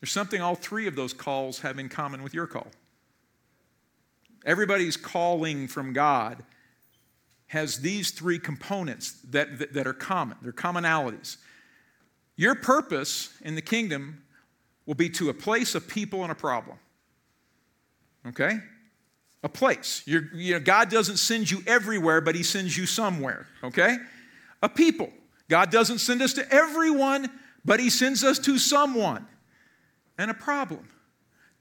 There's 0.00 0.12
something 0.12 0.40
all 0.40 0.54
three 0.54 0.86
of 0.86 0.94
those 0.94 1.12
calls 1.12 1.60
have 1.60 1.78
in 1.78 1.88
common 1.88 2.22
with 2.22 2.34
your 2.34 2.46
call. 2.46 2.68
Everybody's 4.44 4.96
calling 4.96 5.68
from 5.68 5.92
God 5.92 6.42
has 7.48 7.80
these 7.80 8.12
three 8.12 8.38
components 8.38 9.16
that, 9.30 9.58
that, 9.58 9.72
that, 9.72 9.86
are 9.86 9.92
common, 9.92 10.36
they're 10.40 10.52
commonalities. 10.52 11.36
Your 12.36 12.54
purpose 12.54 13.34
in 13.42 13.54
the 13.54 13.60
kingdom 13.60 14.22
will 14.86 14.94
be 14.94 15.10
to 15.10 15.28
a 15.28 15.34
place, 15.34 15.74
a 15.74 15.80
people, 15.80 16.22
and 16.22 16.32
a 16.32 16.34
problem. 16.34 16.78
Okay? 18.26 18.58
A 19.42 19.48
place. 19.48 20.02
You're, 20.06 20.32
you 20.34 20.54
know, 20.54 20.60
God 20.60 20.90
doesn't 20.90 21.16
send 21.16 21.50
you 21.50 21.62
everywhere, 21.66 22.20
but 22.20 22.34
He 22.34 22.42
sends 22.42 22.76
you 22.76 22.86
somewhere. 22.86 23.46
Okay? 23.64 23.96
A 24.62 24.68
people. 24.68 25.10
God 25.48 25.70
doesn't 25.70 25.98
send 25.98 26.22
us 26.22 26.32
to 26.34 26.52
everyone, 26.52 27.28
but 27.64 27.80
He 27.80 27.90
sends 27.90 28.22
us 28.22 28.38
to 28.40 28.58
someone. 28.58 29.26
And 30.16 30.30
a 30.30 30.34
problem. 30.34 30.88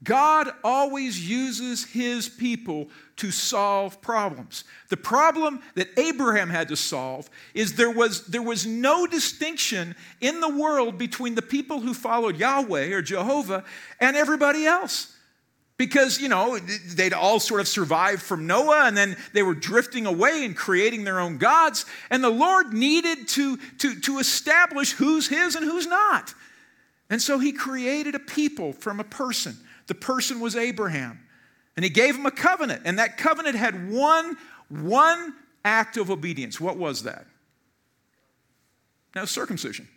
God 0.03 0.49
always 0.63 1.29
uses 1.29 1.83
His 1.85 2.29
people 2.29 2.89
to 3.17 3.31
solve 3.31 4.01
problems. 4.01 4.63
The 4.87 4.95
problem 4.95 5.61
that 5.75 5.89
Abraham 5.97 6.49
had 6.49 6.69
to 6.69 6.77
solve 6.77 7.29
is 7.53 7.73
there 7.73 7.91
was, 7.91 8.25
there 8.27 8.41
was 8.41 8.65
no 8.65 9.05
distinction 9.05 9.95
in 10.21 10.39
the 10.39 10.47
world 10.47 10.97
between 10.97 11.35
the 11.35 11.41
people 11.41 11.81
who 11.81 11.93
followed 11.93 12.37
Yahweh 12.37 12.93
or 12.93 13.01
Jehovah 13.01 13.65
and 13.99 14.15
everybody 14.15 14.65
else. 14.65 15.13
because, 15.79 16.19
you 16.19 16.27
know, 16.27 16.59
they'd 16.93 17.13
all 17.13 17.39
sort 17.39 17.61
of 17.61 17.67
survived 17.67 18.21
from 18.21 18.45
Noah 18.45 18.83
and 18.85 18.97
then 18.97 19.15
they 19.31 19.41
were 19.41 19.55
drifting 19.55 20.05
away 20.05 20.43
and 20.43 20.53
creating 20.53 21.05
their 21.05 21.21
own 21.21 21.37
gods. 21.37 21.85
And 22.09 22.21
the 22.21 22.29
Lord 22.29 22.73
needed 22.73 23.29
to, 23.29 23.55
to, 23.77 23.97
to 24.01 24.19
establish 24.19 24.91
who's 24.91 25.29
his 25.29 25.55
and 25.55 25.63
who's 25.63 25.87
not. 25.87 26.33
And 27.09 27.21
so 27.21 27.39
he 27.39 27.53
created 27.53 28.13
a 28.13 28.19
people 28.19 28.73
from 28.73 28.99
a 28.99 29.05
person. 29.05 29.57
The 29.89 29.95
person 29.95 30.39
was 30.39 30.55
Abraham. 30.55 31.19
And 31.75 31.83
he 31.83 31.89
gave 31.89 32.15
him 32.15 32.27
a 32.27 32.31
covenant. 32.31 32.83
And 32.85 32.99
that 32.99 33.17
covenant 33.17 33.55
had 33.55 33.91
one, 33.91 34.37
one 34.69 35.33
act 35.65 35.97
of 35.97 36.11
obedience. 36.11 36.61
What 36.61 36.77
was 36.77 37.03
that? 37.03 37.25
Now, 39.15 39.25
circumcision. 39.25 39.87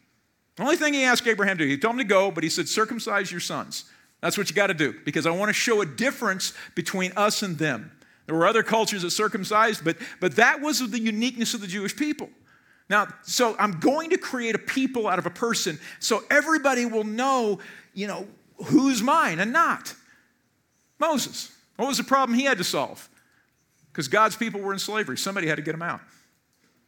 The 0.56 0.62
only 0.62 0.76
thing 0.76 0.94
he 0.94 1.04
asked 1.04 1.26
Abraham 1.26 1.58
to 1.58 1.64
do, 1.64 1.68
he 1.68 1.76
told 1.76 1.92
him 1.92 1.98
to 1.98 2.04
go, 2.04 2.30
but 2.30 2.42
he 2.42 2.48
said, 2.48 2.68
circumcise 2.68 3.30
your 3.30 3.40
sons. 3.40 3.84
That's 4.22 4.38
what 4.38 4.48
you 4.48 4.56
got 4.56 4.68
to 4.68 4.74
do 4.74 4.94
because 5.04 5.26
I 5.26 5.30
want 5.30 5.50
to 5.50 5.54
show 5.54 5.82
a 5.82 5.86
difference 5.86 6.54
between 6.74 7.12
us 7.14 7.42
and 7.42 7.58
them. 7.58 7.92
There 8.24 8.34
were 8.34 8.46
other 8.46 8.62
cultures 8.62 9.02
that 9.02 9.10
circumcised, 9.10 9.84
but, 9.84 9.98
but 10.20 10.36
that 10.36 10.62
was 10.62 10.90
the 10.90 11.00
uniqueness 11.00 11.52
of 11.52 11.60
the 11.60 11.66
Jewish 11.66 11.94
people. 11.94 12.30
Now, 12.88 13.08
so 13.24 13.56
I'm 13.58 13.78
going 13.78 14.10
to 14.10 14.16
create 14.16 14.54
a 14.54 14.58
people 14.58 15.06
out 15.06 15.18
of 15.18 15.26
a 15.26 15.30
person 15.30 15.78
so 15.98 16.22
everybody 16.30 16.86
will 16.86 17.04
know, 17.04 17.58
you 17.92 18.06
know, 18.06 18.26
who's 18.64 19.02
mine 19.02 19.40
and 19.40 19.52
not. 19.52 19.94
Moses. 20.98 21.50
What 21.76 21.88
was 21.88 21.98
the 21.98 22.04
problem 22.04 22.38
he 22.38 22.44
had 22.44 22.58
to 22.58 22.64
solve? 22.64 23.08
Because 23.90 24.08
God's 24.08 24.36
people 24.36 24.60
were 24.60 24.72
in 24.72 24.78
slavery. 24.78 25.18
Somebody 25.18 25.46
had 25.46 25.56
to 25.56 25.62
get 25.62 25.72
them 25.72 25.82
out. 25.82 26.00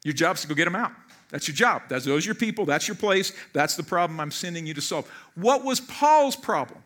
Your 0.05 0.15
job's 0.15 0.43
to 0.43 0.49
go 0.49 0.55
get 0.55 0.65
them 0.65 0.77
out. 0.77 0.93
That's 1.31 1.49
your 1.49 1.55
job. 1.55 1.83
That's, 1.89 2.05
those 2.05 2.25
are 2.25 2.29
your 2.29 2.35
people. 2.35 2.65
That's 2.65 2.87
your 2.87 2.95
place. 2.95 3.33
That's 3.53 3.77
the 3.77 3.83
problem 3.83 4.21
I'm 4.21 4.31
sending 4.31 4.67
you 4.67 4.75
to 4.75 4.81
solve. 4.81 5.11
What 5.35 5.65
was 5.65 5.81
Paul's 5.81 6.37
problem? 6.37 6.83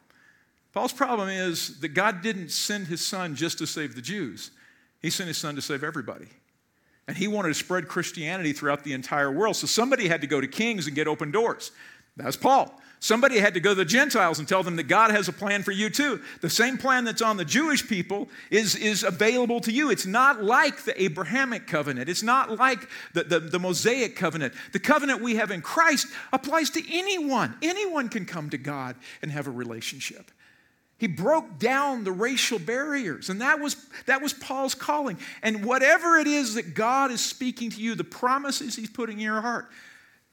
Paul's 0.72 0.92
problem 0.92 1.28
is 1.28 1.80
that 1.80 1.88
God 1.88 2.22
didn't 2.22 2.50
send 2.50 2.86
his 2.86 3.04
son 3.04 3.34
just 3.34 3.58
to 3.58 3.66
save 3.66 3.94
the 3.94 4.02
Jews, 4.02 4.50
he 5.00 5.10
sent 5.10 5.28
his 5.28 5.38
son 5.38 5.54
to 5.56 5.62
save 5.62 5.84
everybody. 5.84 6.28
And 7.06 7.16
he 7.16 7.26
wanted 7.26 7.48
to 7.48 7.54
spread 7.54 7.88
Christianity 7.88 8.52
throughout 8.52 8.84
the 8.84 8.92
entire 8.92 9.32
world. 9.32 9.56
So 9.56 9.66
somebody 9.66 10.08
had 10.08 10.20
to 10.20 10.26
go 10.26 10.42
to 10.42 10.46
kings 10.46 10.86
and 10.86 10.94
get 10.94 11.08
open 11.08 11.30
doors. 11.30 11.70
That's 12.18 12.36
Paul. 12.36 12.78
Somebody 13.00 13.38
had 13.38 13.54
to 13.54 13.60
go 13.60 13.70
to 13.70 13.74
the 13.76 13.84
Gentiles 13.84 14.40
and 14.40 14.48
tell 14.48 14.64
them 14.64 14.76
that 14.76 14.88
God 14.88 15.12
has 15.12 15.28
a 15.28 15.32
plan 15.32 15.62
for 15.62 15.70
you 15.70 15.88
too. 15.88 16.20
The 16.40 16.50
same 16.50 16.76
plan 16.76 17.04
that's 17.04 17.22
on 17.22 17.36
the 17.36 17.44
Jewish 17.44 17.86
people 17.86 18.28
is, 18.50 18.74
is 18.74 19.04
available 19.04 19.60
to 19.60 19.72
you. 19.72 19.90
It's 19.90 20.06
not 20.06 20.42
like 20.42 20.82
the 20.82 21.00
Abrahamic 21.00 21.66
covenant, 21.66 22.08
it's 22.08 22.24
not 22.24 22.58
like 22.58 22.88
the, 23.14 23.24
the, 23.24 23.40
the 23.40 23.58
Mosaic 23.58 24.16
covenant. 24.16 24.52
The 24.72 24.80
covenant 24.80 25.22
we 25.22 25.36
have 25.36 25.52
in 25.52 25.62
Christ 25.62 26.08
applies 26.32 26.70
to 26.70 26.82
anyone. 26.92 27.56
Anyone 27.62 28.08
can 28.08 28.26
come 28.26 28.50
to 28.50 28.58
God 28.58 28.96
and 29.22 29.30
have 29.30 29.46
a 29.46 29.52
relationship. 29.52 30.30
He 30.98 31.06
broke 31.06 31.60
down 31.60 32.02
the 32.02 32.10
racial 32.10 32.58
barriers, 32.58 33.30
and 33.30 33.40
that 33.40 33.60
was, 33.60 33.76
that 34.06 34.20
was 34.20 34.32
Paul's 34.32 34.74
calling. 34.74 35.16
And 35.44 35.64
whatever 35.64 36.16
it 36.16 36.26
is 36.26 36.54
that 36.54 36.74
God 36.74 37.12
is 37.12 37.24
speaking 37.24 37.70
to 37.70 37.80
you, 37.80 37.94
the 37.94 38.02
promises 38.02 38.74
He's 38.74 38.90
putting 38.90 39.18
in 39.18 39.24
your 39.24 39.40
heart, 39.40 39.68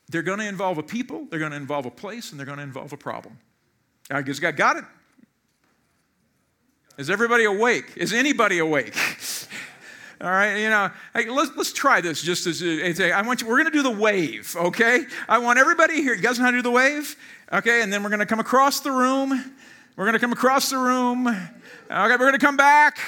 they're 0.09 0.21
going 0.21 0.39
to 0.39 0.47
involve 0.47 0.77
a 0.77 0.83
people, 0.83 1.25
they're 1.29 1.39
going 1.39 1.51
to 1.51 1.57
involve 1.57 1.85
a 1.85 1.91
place, 1.91 2.31
and 2.31 2.39
they're 2.39 2.45
going 2.45 2.57
to 2.57 2.63
involve 2.63 2.93
a 2.93 2.97
problem. 2.97 3.37
I 4.09 4.21
guess 4.21 4.39
God 4.39 4.55
got 4.55 4.77
it. 4.77 4.83
Is 6.97 7.09
everybody 7.09 7.43
awake? 7.43 7.93
Is 7.97 8.13
anybody 8.13 8.59
awake? 8.59 8.95
All 10.21 10.29
right, 10.29 10.55
you 10.55 10.69
know, 10.69 10.89
hey, 11.13 11.29
let's, 11.29 11.51
let's 11.57 11.73
try 11.73 11.99
this 11.99 12.21
just 12.21 12.47
as 12.47 12.61
I 12.63 13.21
want 13.21 13.41
you, 13.41 13.47
we're 13.47 13.57
going 13.57 13.65
to 13.65 13.71
do 13.71 13.83
the 13.83 13.91
wave, 13.91 14.55
okay? 14.57 15.05
I 15.27 15.39
want 15.39 15.59
everybody 15.59 16.01
here, 16.01 16.13
you 16.13 16.21
guys 16.21 16.39
know 16.39 16.45
how 16.45 16.51
to 16.51 16.57
do 16.57 16.61
the 16.61 16.71
wave? 16.71 17.17
Okay, 17.51 17.81
and 17.81 17.91
then 17.91 18.01
we're 18.01 18.09
going 18.09 18.19
to 18.19 18.25
come 18.25 18.39
across 18.39 18.79
the 18.79 18.91
room 18.91 19.55
we're 19.97 20.03
going 20.03 20.13
to 20.13 20.19
come 20.19 20.33
across 20.33 20.71
the 20.71 20.77
room. 20.77 21.25
Okay, 21.25 21.37
we're 21.89 22.17
going 22.17 22.33
to 22.33 22.37
come 22.37 22.57
back. 22.57 22.99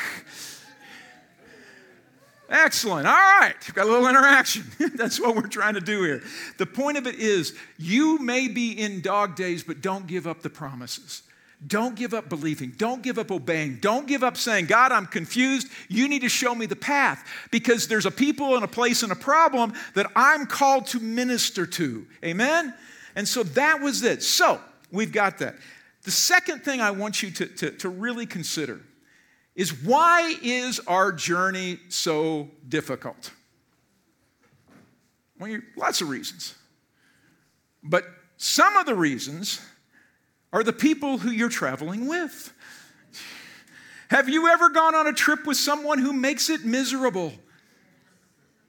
Excellent. 2.49 3.07
All 3.07 3.13
right. 3.13 3.55
We've 3.67 3.75
got 3.75 3.87
a 3.87 3.91
little 3.91 4.07
interaction. 4.07 4.63
That's 4.95 5.19
what 5.19 5.35
we're 5.35 5.47
trying 5.47 5.73
to 5.73 5.81
do 5.81 6.03
here. 6.03 6.23
The 6.57 6.65
point 6.65 6.97
of 6.97 7.05
it 7.05 7.15
is 7.15 7.53
you 7.77 8.19
may 8.19 8.47
be 8.47 8.71
in 8.71 9.01
dog 9.01 9.35
days, 9.35 9.63
but 9.63 9.81
don't 9.81 10.07
give 10.07 10.27
up 10.27 10.41
the 10.41 10.49
promises. 10.49 11.23
Don't 11.65 11.95
give 11.95 12.13
up 12.13 12.29
believing. 12.29 12.73
Don't 12.77 13.01
give 13.01 13.17
up 13.17 13.31
obeying. 13.31 13.77
Don't 13.77 14.07
give 14.07 14.23
up 14.23 14.37
saying, 14.37 14.67
God, 14.67 14.91
I'm 14.91 15.07
confused. 15.07 15.67
You 15.89 16.07
need 16.07 16.21
to 16.21 16.29
show 16.29 16.53
me 16.53 16.67
the 16.67 16.75
path 16.75 17.27
because 17.49 17.87
there's 17.87 18.05
a 18.05 18.11
people 18.11 18.55
and 18.55 18.63
a 18.63 18.67
place 18.67 19.01
and 19.01 19.11
a 19.11 19.15
problem 19.15 19.73
that 19.95 20.05
I'm 20.15 20.45
called 20.45 20.85
to 20.87 20.99
minister 20.99 21.65
to. 21.65 22.05
Amen? 22.23 22.75
And 23.15 23.27
so 23.27 23.41
that 23.43 23.81
was 23.81 24.03
it. 24.03 24.21
So 24.21 24.61
we've 24.91 25.11
got 25.11 25.39
that. 25.39 25.55
The 26.03 26.11
second 26.11 26.63
thing 26.63 26.79
I 26.79 26.91
want 26.91 27.23
you 27.23 27.31
to, 27.31 27.47
to, 27.47 27.71
to 27.71 27.89
really 27.89 28.27
consider 28.27 28.79
is 29.57 29.83
why 29.83 30.35
is 30.43 30.79
our 30.87 31.11
journey 31.11 31.79
so 31.89 32.47
difficult? 32.69 33.31
Well, 35.39 35.59
lots 35.75 35.99
of 35.99 36.09
reasons. 36.09 36.55
But 37.83 38.05
some 38.37 38.77
of 38.77 38.85
the 38.85 38.95
reasons 38.95 39.59
are 40.53 40.63
the 40.63 40.73
people 40.73 41.17
who 41.17 41.31
you're 41.31 41.49
traveling 41.49 42.07
with. 42.07 42.53
Have 44.09 44.29
you 44.29 44.47
ever 44.47 44.69
gone 44.69 44.93
on 44.95 45.07
a 45.07 45.13
trip 45.13 45.45
with 45.45 45.57
someone 45.57 45.99
who 45.99 46.13
makes 46.13 46.49
it 46.49 46.63
miserable? 46.63 47.33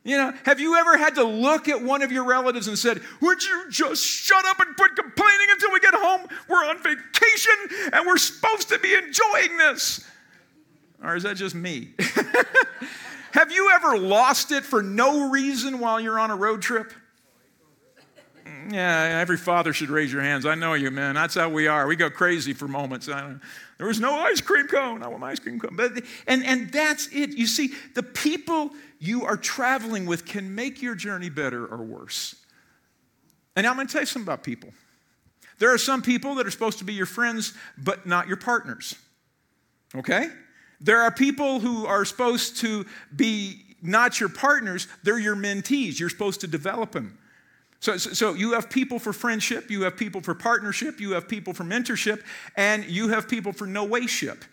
You 0.04 0.16
know, 0.16 0.33
have 0.47 0.59
you 0.59 0.76
ever 0.76 0.97
had 0.97 1.16
to 1.16 1.25
look 1.25 1.68
at 1.68 1.83
one 1.83 2.00
of 2.00 2.11
your 2.11 2.25
relatives 2.25 2.66
and 2.66 2.78
said, 2.78 3.02
Would 3.21 3.42
you 3.42 3.66
just 3.68 4.02
shut 4.02 4.42
up 4.47 4.59
and 4.59 4.75
quit 4.75 4.97
complaining 4.97 5.49
until 5.50 5.71
we 5.71 5.80
get 5.80 5.95
home? 5.95 6.26
We're 6.49 6.64
on 6.64 6.83
vacation 6.83 7.90
and 7.92 8.07
we're 8.07 8.16
supposed 8.16 8.71
to 8.71 8.78
be 8.78 8.95
enjoying 8.95 9.59
this. 9.59 10.09
Or 11.02 11.17
is 11.17 11.23
that 11.23 11.37
just 11.37 11.55
me? 11.55 11.90
have 13.33 13.52
you 13.52 13.71
ever 13.75 13.97
lost 13.99 14.52
it 14.52 14.64
for 14.64 14.83
no 14.83 15.31
reason 15.31 15.78
while 15.78 16.00
you're 16.00 16.19
on 16.19 16.31
a 16.31 16.37
road 16.37 16.62
trip? 16.62 16.93
Yeah, 18.71 19.19
every 19.21 19.37
father 19.37 19.73
should 19.73 19.88
raise 19.88 20.12
your 20.12 20.23
hands. 20.23 20.45
I 20.45 20.55
know 20.55 20.75
you, 20.75 20.90
man. 20.90 21.14
That's 21.14 21.35
how 21.35 21.49
we 21.49 21.67
are. 21.67 21.87
We 21.87 21.97
go 21.97 22.11
crazy 22.11 22.52
for 22.52 22.69
moments. 22.69 23.07
there 23.07 23.40
was 23.87 24.00
no 24.00 24.14
ice 24.14 24.40
cream 24.40 24.67
cone. 24.67 25.02
I 25.02 25.09
want 25.09 25.21
my 25.21 25.31
ice 25.31 25.38
cream 25.38 25.59
cone. 25.59 25.75
But, 25.75 26.02
and, 26.26 26.45
and 26.45 26.71
that's 26.71 27.09
it. 27.09 27.31
You 27.31 27.47
see, 27.47 27.73
the 27.95 28.02
people 28.02 28.71
you 28.99 29.25
are 29.25 29.37
traveling 29.37 30.07
with 30.07 30.26
can 30.26 30.55
make 30.55 30.83
your 30.83 30.95
journey 30.95 31.31
better 31.31 31.67
or 31.67 31.78
worse. 31.78 32.35
And 33.57 33.67
I'm 33.67 33.76
going 33.76 33.87
to 33.87 33.93
tell 33.93 34.02
you 34.02 34.07
something 34.07 34.26
about 34.26 34.43
people. 34.43 34.71
There 35.59 35.73
are 35.73 35.78
some 35.78 36.02
people 36.02 36.35
that 36.37 36.47
are 36.47 36.50
supposed 36.50 36.78
to 36.78 36.85
be 36.85 36.95
your 36.95 37.07
friends, 37.07 37.55
but 37.76 38.07
not 38.07 38.28
your 38.28 38.37
partners. 38.37 38.95
Okay? 39.95 40.28
There 40.80 41.00
are 41.00 41.11
people 41.11 41.61
who 41.61 41.87
are 41.87 42.04
supposed 42.04 42.58
to 42.58 42.87
be 43.14 43.64
not 43.82 44.20
your 44.20 44.28
partners, 44.28 44.88
they're 45.02 45.18
your 45.18 45.37
mentees. 45.37 45.99
You're 45.99 46.11
supposed 46.11 46.40
to 46.40 46.47
develop 46.47 46.92
them. 46.92 47.18
So, 47.80 47.97
so, 47.97 48.35
you 48.35 48.54
have 48.54 48.68
people 48.68 48.99
for 48.99 49.12
friendship, 49.12 49.70
you 49.70 49.82
have 49.82 49.97
people 49.97 50.20
for 50.20 50.35
partnership, 50.35 50.99
you 50.99 51.12
have 51.12 51.28
people 51.28 51.54
for 51.54 51.62
mentorship, 51.62 52.25
and 52.56 52.85
you 52.85 53.08
have 53.11 53.28
people 53.28 53.52
for 53.52 53.68
no 53.68 53.85
way 53.85 54.06
ship. 54.08 54.44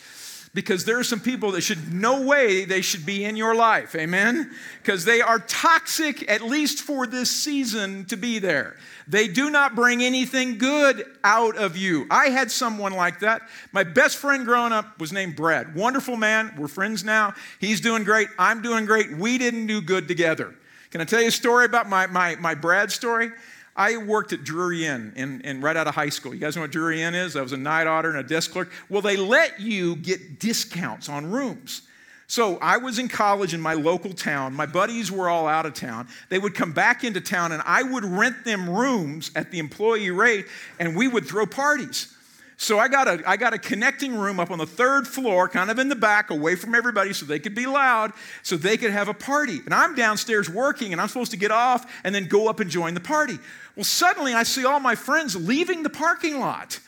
Because 0.56 0.86
there 0.86 0.98
are 0.98 1.04
some 1.04 1.20
people 1.20 1.52
that 1.52 1.62
should, 1.62 1.94
no 1.94 2.22
way 2.22 2.64
they 2.64 2.80
should 2.82 3.06
be 3.06 3.26
in 3.26 3.36
your 3.36 3.54
life, 3.54 3.94
amen? 3.94 4.52
Because 4.82 5.04
they 5.04 5.20
are 5.20 5.38
toxic, 5.38 6.32
at 6.32 6.42
least 6.42 6.82
for 6.82 7.06
this 7.06 7.30
season, 7.30 8.06
to 8.06 8.16
be 8.16 8.40
there. 8.40 8.78
They 9.06 9.28
do 9.28 9.50
not 9.50 9.76
bring 9.76 10.02
anything 10.02 10.58
good 10.58 11.06
out 11.26 11.58
of 11.58 11.76
you. 11.76 12.08
I 12.10 12.30
had 12.30 12.50
someone 12.52 12.94
like 12.94 13.20
that. 13.20 13.42
My 13.74 13.84
best 13.84 14.16
friend 14.16 14.46
growing 14.46 14.72
up 14.72 14.98
was 14.98 15.12
named 15.12 15.36
Brad. 15.36 15.76
Wonderful 15.76 16.16
man. 16.16 16.56
We're 16.58 16.70
friends 16.70 17.04
now. 17.04 17.34
He's 17.60 17.82
doing 17.82 18.06
great. 18.06 18.30
I'm 18.40 18.62
doing 18.62 18.86
great. 18.86 19.12
We 19.12 19.38
didn't 19.38 19.68
do 19.68 19.82
good 19.82 20.08
together. 20.08 20.56
Can 20.90 21.02
I 21.02 21.04
tell 21.04 21.22
you 21.22 21.28
a 21.28 21.32
story 21.32 21.66
about 21.66 21.90
my, 21.90 22.08
my, 22.08 22.38
my 22.38 22.56
Brad 22.56 22.94
story? 22.94 23.30
I 23.75 23.98
worked 23.98 24.32
at 24.32 24.44
Drury 24.44 24.86
Inn 24.86 25.12
in, 25.15 25.41
in, 25.41 25.62
right 25.62 25.75
out 25.75 25.88
of 25.88 25.96
high 25.96 26.10
school. 26.10 26.34
You 26.34 26.39
guys 26.39 26.55
know 26.55 26.62
what 26.62 26.72
Drury 26.72 27.01
Inn 27.01 27.13
is? 27.13 27.36
I 27.36 27.41
was 27.41 27.51
a 27.51 27.58
night 27.58 27.88
auditor 27.88 28.15
and 28.15 28.25
a 28.25 28.27
desk 28.27 28.51
clerk. 28.51 28.72
Well, 28.89 29.01
they 29.01 29.17
let 29.17 29.60
you 29.60 29.98
get 29.98 30.39
discounts 30.39 31.10
on 31.10 31.29
rooms. 31.29 31.82
So 32.27 32.58
I 32.58 32.77
was 32.77 32.98
in 32.98 33.08
college 33.08 33.53
in 33.53 33.62
my 33.62 33.74
local 33.74 34.13
town. 34.13 34.53
My 34.53 34.65
buddies 34.65 35.12
were 35.12 35.29
all 35.29 35.48
out 35.48 35.65
of 35.65 35.74
town. 35.74 36.08
They 36.29 36.39
would 36.39 36.55
come 36.55 36.72
back 36.72 37.03
into 37.03 37.22
town 37.22 37.51
and 37.51 37.62
I 37.65 37.84
would 37.84 38.05
rent 38.05 38.46
them 38.46 38.70
rooms 38.70 39.29
at 39.36 39.51
the 39.51 39.60
employee 39.60 40.10
rate 40.10 40.48
and 40.79 40.96
we 40.96 41.08
would 41.08 41.25
throw 41.25 41.46
parties. 41.46 42.15
So 42.58 42.80
I 42.80 42.88
got, 42.88 43.08
a, 43.08 43.30
I 43.30 43.36
got 43.36 43.54
a 43.54 43.58
connecting 43.58 44.16
room 44.16 44.40
up 44.40 44.50
on 44.50 44.60
the 44.60 44.66
third 44.66 45.08
floor, 45.08 45.50
kind 45.50 45.70
of 45.70 45.78
in 45.78 45.90
the 45.90 45.96
back, 45.96 46.30
away 46.30 46.56
from 46.56 46.74
everybody, 46.74 47.12
so 47.12 47.26
they 47.26 47.40
could 47.40 47.54
be 47.54 47.66
loud, 47.66 48.14
so 48.44 48.56
they 48.56 48.78
could 48.78 48.92
have 48.92 49.10
a 49.10 49.14
party. 49.14 49.60
And 49.66 49.74
I'm 49.74 49.94
downstairs 49.94 50.50
working, 50.50 50.94
and 50.94 51.02
I'm 51.02 51.10
supposed 51.10 51.32
to 51.32 51.38
get 51.38 51.52
off 51.52 51.86
and 52.06 52.16
then 52.16 52.28
go 52.28 52.48
up 52.48 52.62
and 52.62 52.70
join 52.70 52.94
the 52.94 53.02
party. 53.02 53.38
Well, 53.76 53.84
suddenly 53.84 54.34
I 54.34 54.44
see 54.44 54.66
all 54.66 54.80
my 54.80 54.96
friends 54.96 55.36
leaving 55.36 55.84
the 55.84 55.90
parking 55.90 56.40
lot. 56.40 56.80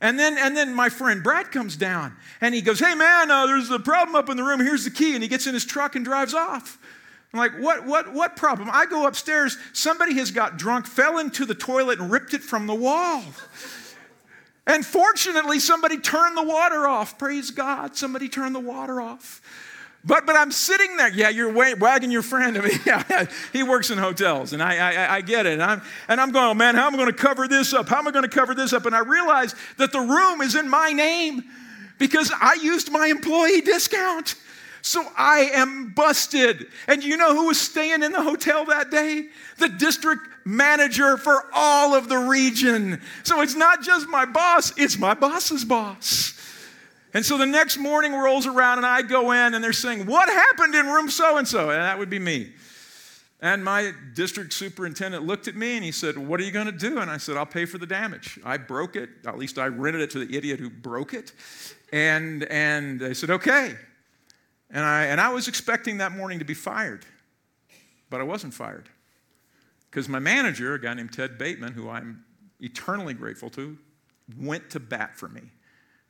And 0.00 0.18
then, 0.18 0.36
and 0.36 0.56
then 0.56 0.74
my 0.74 0.88
friend 0.88 1.22
Brad 1.22 1.52
comes 1.52 1.76
down 1.76 2.14
and 2.40 2.54
he 2.54 2.60
goes, 2.60 2.80
Hey 2.80 2.94
man, 2.94 3.30
uh, 3.30 3.46
there's 3.46 3.70
a 3.70 3.78
problem 3.78 4.14
up 4.16 4.28
in 4.28 4.36
the 4.36 4.42
room. 4.42 4.60
Here's 4.60 4.84
the 4.84 4.90
key. 4.90 5.14
And 5.14 5.22
he 5.22 5.28
gets 5.28 5.46
in 5.46 5.54
his 5.54 5.64
truck 5.64 5.96
and 5.96 6.04
drives 6.04 6.34
off. 6.34 6.78
I'm 7.32 7.38
like, 7.38 7.58
what, 7.58 7.84
what, 7.84 8.12
what 8.12 8.36
problem? 8.36 8.68
I 8.70 8.86
go 8.86 9.06
upstairs. 9.06 9.58
Somebody 9.72 10.14
has 10.18 10.30
got 10.30 10.56
drunk, 10.56 10.86
fell 10.86 11.18
into 11.18 11.44
the 11.44 11.54
toilet, 11.54 11.98
and 11.98 12.10
ripped 12.10 12.32
it 12.32 12.42
from 12.42 12.68
the 12.68 12.74
wall. 12.74 13.24
And 14.66 14.84
fortunately, 14.84 15.58
somebody 15.58 15.98
turned 15.98 16.36
the 16.36 16.42
water 16.42 16.86
off. 16.86 17.18
Praise 17.18 17.50
God, 17.50 17.96
somebody 17.96 18.28
turned 18.28 18.54
the 18.54 18.60
water 18.60 19.00
off. 19.00 19.42
But, 20.06 20.26
but 20.26 20.36
I'm 20.36 20.52
sitting 20.52 20.96
there. 20.98 21.08
Yeah, 21.08 21.30
you're 21.30 21.52
wagging 21.52 22.10
your 22.10 22.22
friend. 22.22 22.58
I 22.58 22.60
mean, 22.68 22.78
yeah, 22.84 23.26
he 23.52 23.62
works 23.62 23.90
in 23.90 23.98
hotels, 23.98 24.52
and 24.52 24.62
I, 24.62 24.76
I, 24.76 25.14
I 25.16 25.20
get 25.22 25.46
it. 25.46 25.54
And 25.54 25.62
I'm, 25.62 25.82
and 26.08 26.20
I'm 26.20 26.30
going, 26.30 26.46
oh, 26.46 26.54
man, 26.54 26.74
how 26.74 26.86
am 26.86 26.94
I 26.94 26.98
going 26.98 27.10
to 27.10 27.16
cover 27.16 27.48
this 27.48 27.72
up? 27.72 27.88
How 27.88 27.98
am 27.98 28.08
I 28.08 28.10
going 28.10 28.28
to 28.28 28.28
cover 28.28 28.54
this 28.54 28.72
up? 28.72 28.84
And 28.86 28.94
I 28.94 29.00
realize 29.00 29.54
that 29.78 29.92
the 29.92 30.00
room 30.00 30.42
is 30.42 30.54
in 30.54 30.68
my 30.68 30.90
name 30.90 31.44
because 31.98 32.30
I 32.38 32.54
used 32.54 32.90
my 32.90 33.06
employee 33.06 33.62
discount. 33.62 34.34
So 34.84 35.02
I 35.16 35.50
am 35.54 35.94
busted. 35.94 36.66
And 36.86 37.02
you 37.02 37.16
know 37.16 37.34
who 37.34 37.46
was 37.46 37.58
staying 37.58 38.02
in 38.02 38.12
the 38.12 38.22
hotel 38.22 38.66
that 38.66 38.90
day? 38.90 39.28
The 39.56 39.70
district 39.70 40.28
manager 40.44 41.16
for 41.16 41.46
all 41.54 41.94
of 41.94 42.10
the 42.10 42.18
region. 42.18 43.00
So 43.22 43.40
it's 43.40 43.54
not 43.54 43.80
just 43.82 44.06
my 44.08 44.26
boss, 44.26 44.74
it's 44.76 44.98
my 44.98 45.14
boss's 45.14 45.64
boss. 45.64 46.38
And 47.14 47.24
so 47.24 47.38
the 47.38 47.46
next 47.46 47.78
morning 47.78 48.12
rolls 48.12 48.46
around 48.46 48.76
and 48.76 48.86
I 48.86 49.00
go 49.00 49.32
in 49.32 49.54
and 49.54 49.64
they're 49.64 49.72
saying, 49.72 50.04
What 50.04 50.28
happened 50.28 50.74
in 50.74 50.86
room 50.86 51.08
so 51.08 51.38
and 51.38 51.48
so? 51.48 51.70
And 51.70 51.80
that 51.80 51.98
would 51.98 52.10
be 52.10 52.18
me. 52.18 52.52
And 53.40 53.64
my 53.64 53.92
district 54.12 54.52
superintendent 54.52 55.26
looked 55.26 55.48
at 55.48 55.56
me 55.56 55.76
and 55.76 55.84
he 55.84 55.92
said, 55.92 56.18
What 56.18 56.40
are 56.40 56.44
you 56.44 56.52
going 56.52 56.66
to 56.66 56.72
do? 56.72 56.98
And 56.98 57.10
I 57.10 57.16
said, 57.16 57.38
I'll 57.38 57.46
pay 57.46 57.64
for 57.64 57.78
the 57.78 57.86
damage. 57.86 58.38
I 58.44 58.58
broke 58.58 58.96
it. 58.96 59.08
At 59.26 59.38
least 59.38 59.58
I 59.58 59.68
rented 59.68 60.02
it 60.02 60.10
to 60.10 60.26
the 60.26 60.36
idiot 60.36 60.60
who 60.60 60.68
broke 60.68 61.14
it. 61.14 61.32
And, 61.90 62.44
and 62.44 63.00
they 63.00 63.14
said, 63.14 63.30
Okay. 63.30 63.76
And 64.70 64.84
I, 64.84 65.04
and 65.04 65.20
I 65.20 65.32
was 65.32 65.48
expecting 65.48 65.98
that 65.98 66.12
morning 66.12 66.38
to 66.38 66.44
be 66.44 66.54
fired, 66.54 67.04
but 68.10 68.20
I 68.20 68.24
wasn't 68.24 68.54
fired. 68.54 68.88
Because 69.90 70.08
my 70.08 70.18
manager, 70.18 70.74
a 70.74 70.80
guy 70.80 70.94
named 70.94 71.12
Ted 71.12 71.38
Bateman, 71.38 71.72
who 71.72 71.88
I'm 71.88 72.24
eternally 72.60 73.14
grateful 73.14 73.50
to, 73.50 73.78
went 74.38 74.70
to 74.70 74.80
bat 74.80 75.16
for 75.16 75.28
me. 75.28 75.42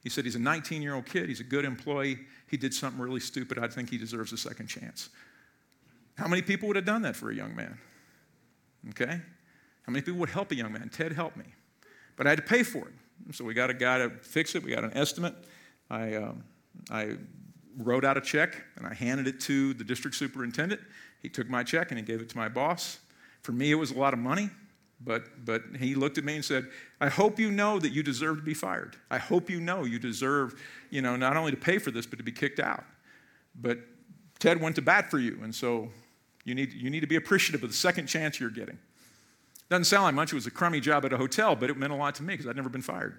He 0.02 0.08
said 0.08 0.25
he's 0.25 0.37
a 0.37 0.40
19 0.40 0.82
year 0.82 0.94
old 0.94 1.06
kid, 1.06 1.28
he's 1.28 1.40
a 1.40 1.44
good 1.44 1.64
employee, 1.64 2.18
he 2.49 2.56
did 2.56 2.73
something 2.73 3.00
really 3.00 3.20
stupid, 3.20 3.58
I 3.58 3.68
think 3.68 3.90
he 3.90 3.99
deserves 3.99 4.32
a 4.32 4.37
second 4.37 4.68
chance. 4.68 5.11
How 6.16 6.28
many 6.28 6.42
people 6.42 6.68
would 6.68 6.76
have 6.76 6.84
done 6.84 7.02
that 7.02 7.16
for 7.16 7.30
a 7.30 7.34
young 7.34 7.56
man? 7.56 7.78
Okay? 8.90 9.20
How 9.82 9.92
many 9.92 10.02
people 10.02 10.20
would 10.20 10.30
help 10.30 10.52
a 10.52 10.54
young 10.54 10.73
man? 10.73 10.88
Ted 10.90 11.12
helped 11.12 11.37
me. 11.37 11.46
But 12.16 12.26
I 12.26 12.30
had 12.30 12.38
to 12.38 12.44
pay 12.44 12.62
for 12.62 12.88
it. 12.88 13.34
So 13.34 13.44
we 13.44 13.54
got 13.54 13.70
a 13.70 13.75
guy 13.75 13.99
to 13.99 14.11
fix 14.11 14.54
it, 14.54 14.62
we 14.62 14.70
got 14.70 14.84
an 14.84 14.96
estimate. 14.96 15.34
I, 15.90 16.14
um, 16.14 16.44
I 16.90 17.16
wrote 17.78 18.04
out 18.04 18.16
a 18.16 18.20
check 18.20 18.62
and 18.76 18.86
I 18.86 18.94
handed 18.94 19.26
it 19.26 19.40
to 19.42 19.74
the 19.74 19.84
district 19.84 20.16
superintendent. 20.16 20.80
He 21.20 21.28
took 21.28 21.48
my 21.48 21.62
check 21.62 21.90
and 21.90 21.98
he 21.98 22.04
gave 22.04 22.20
it 22.20 22.28
to 22.30 22.36
my 22.36 22.48
boss. 22.48 22.98
For 23.42 23.52
me, 23.52 23.70
it 23.70 23.76
was 23.76 23.90
a 23.90 23.98
lot 23.98 24.12
of 24.12 24.18
money. 24.18 24.50
But, 25.00 25.44
but 25.44 25.62
he 25.78 25.94
looked 25.94 26.16
at 26.18 26.24
me 26.24 26.36
and 26.36 26.44
said, 26.44 26.68
I 27.00 27.08
hope 27.08 27.38
you 27.38 27.50
know 27.50 27.78
that 27.78 27.90
you 27.90 28.02
deserve 28.02 28.38
to 28.38 28.42
be 28.42 28.54
fired. 28.54 28.96
I 29.10 29.18
hope 29.18 29.50
you 29.50 29.60
know 29.60 29.84
you 29.84 29.98
deserve, 29.98 30.54
you 30.88 31.02
know, 31.02 31.14
not 31.16 31.36
only 31.36 31.50
to 31.50 31.56
pay 31.56 31.78
for 31.78 31.90
this, 31.90 32.06
but 32.06 32.16
to 32.16 32.22
be 32.22 32.32
kicked 32.32 32.58
out. 32.58 32.84
But 33.60 33.80
Ted 34.38 34.60
went 34.60 34.76
to 34.76 34.82
bat 34.82 35.10
for 35.10 35.18
you, 35.18 35.40
and 35.42 35.54
so 35.54 35.90
you 36.44 36.54
need, 36.54 36.72
you 36.72 36.88
need 36.88 37.00
to 37.00 37.06
be 37.06 37.16
appreciative 37.16 37.62
of 37.62 37.68
the 37.68 37.76
second 37.76 38.06
chance 38.06 38.40
you're 38.40 38.50
getting. 38.50 38.78
Doesn't 39.68 39.84
sound 39.84 40.04
like 40.04 40.14
much. 40.14 40.32
It 40.32 40.36
was 40.36 40.46
a 40.46 40.50
crummy 40.50 40.80
job 40.80 41.04
at 41.04 41.12
a 41.12 41.16
hotel, 41.16 41.54
but 41.54 41.70
it 41.70 41.76
meant 41.76 41.92
a 41.92 41.96
lot 41.96 42.14
to 42.16 42.22
me 42.22 42.34
because 42.34 42.46
I'd 42.46 42.56
never 42.56 42.68
been 42.68 42.82
fired. 42.82 43.18